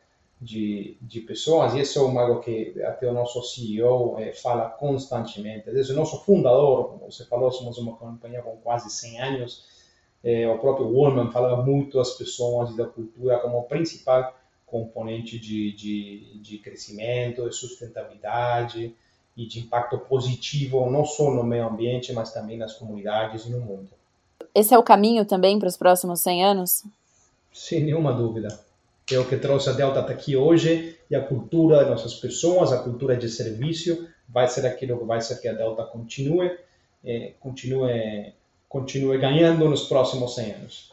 de, 0.41 0.97
de 1.01 1.21
pessoas, 1.23 1.75
e 1.75 1.81
isso 1.81 1.99
é 1.99 2.19
algo 2.19 2.41
que 2.41 2.81
até 2.83 3.11
o 3.11 3.13
nosso 3.13 3.43
CEO 3.43 4.19
eh, 4.19 4.33
fala 4.33 4.69
constantemente. 4.69 5.71
Desde 5.71 5.93
o 5.93 5.97
nosso 5.97 6.23
fundador, 6.25 6.91
como 6.91 7.11
você 7.11 7.25
falou, 7.25 7.51
somos 7.51 7.77
uma 7.79 7.97
companhia 7.97 8.41
com 8.43 8.57
quase 8.59 8.89
100 8.89 9.21
anos, 9.21 9.65
eh, 10.23 10.49
o 10.49 10.59
próprio 10.59 10.87
Wallman 10.87 11.33
falava 11.33 11.61
muito 11.63 11.99
das 11.99 12.13
pessoas 12.13 12.71
e 12.71 12.77
da 12.77 12.87
cultura 12.87 13.39
como 13.41 13.65
principal 13.65 14.37
componente 14.65 15.39
de, 15.41 15.73
de, 15.73 16.39
de 16.41 16.59
crescimento, 16.59 17.49
de 17.49 17.57
sustentabilidade 17.57 18.95
e 19.39 19.47
de 19.47 19.61
impacto 19.61 19.97
positivo, 19.97 20.91
não 20.91 21.05
só 21.07 21.31
no 21.31 21.43
meio 21.43 21.67
ambiente, 21.67 22.13
mas 22.13 22.33
também 22.33 22.59
nas 22.59 22.75
comunidades 22.75 23.47
e 23.47 23.51
no 23.51 23.61
mundo. 23.61 23.89
Esse 24.55 24.75
é 24.75 24.79
o 24.79 24.83
caminho 24.83 25.25
também 25.25 25.59
para 25.59 25.69
os 25.69 25.77
próximos 25.77 26.21
100 26.21 26.45
anos? 26.45 26.85
Sem 27.53 27.85
nenhuma 27.85 28.13
dúvida 28.13 28.49
é 29.15 29.19
o 29.19 29.27
que 29.27 29.37
trouxe 29.37 29.71
a 29.71 29.73
Delta 29.73 30.01
até 30.01 30.13
aqui 30.13 30.37
hoje 30.37 30.97
e 31.11 31.17
a 31.17 31.21
cultura 31.21 31.79
das 31.79 31.89
nossas 31.89 32.15
pessoas, 32.15 32.73
a 32.73 32.83
cultura 32.83 33.17
de 33.17 33.29
serviço, 33.29 34.07
vai 34.29 34.49
ser 34.49 34.67
aquilo 34.67 34.99
que 34.99 35.05
vai 35.05 35.21
ser 35.21 35.41
que 35.41 35.49
a 35.49 35.53
Delta 35.53 35.85
continue, 35.85 36.51
eh, 37.05 37.33
continue, 37.41 38.35
continue 38.69 39.19
ganhando 39.19 39.69
nos 39.69 39.85
próximos 39.85 40.35
100 40.35 40.53
anos. 40.53 40.93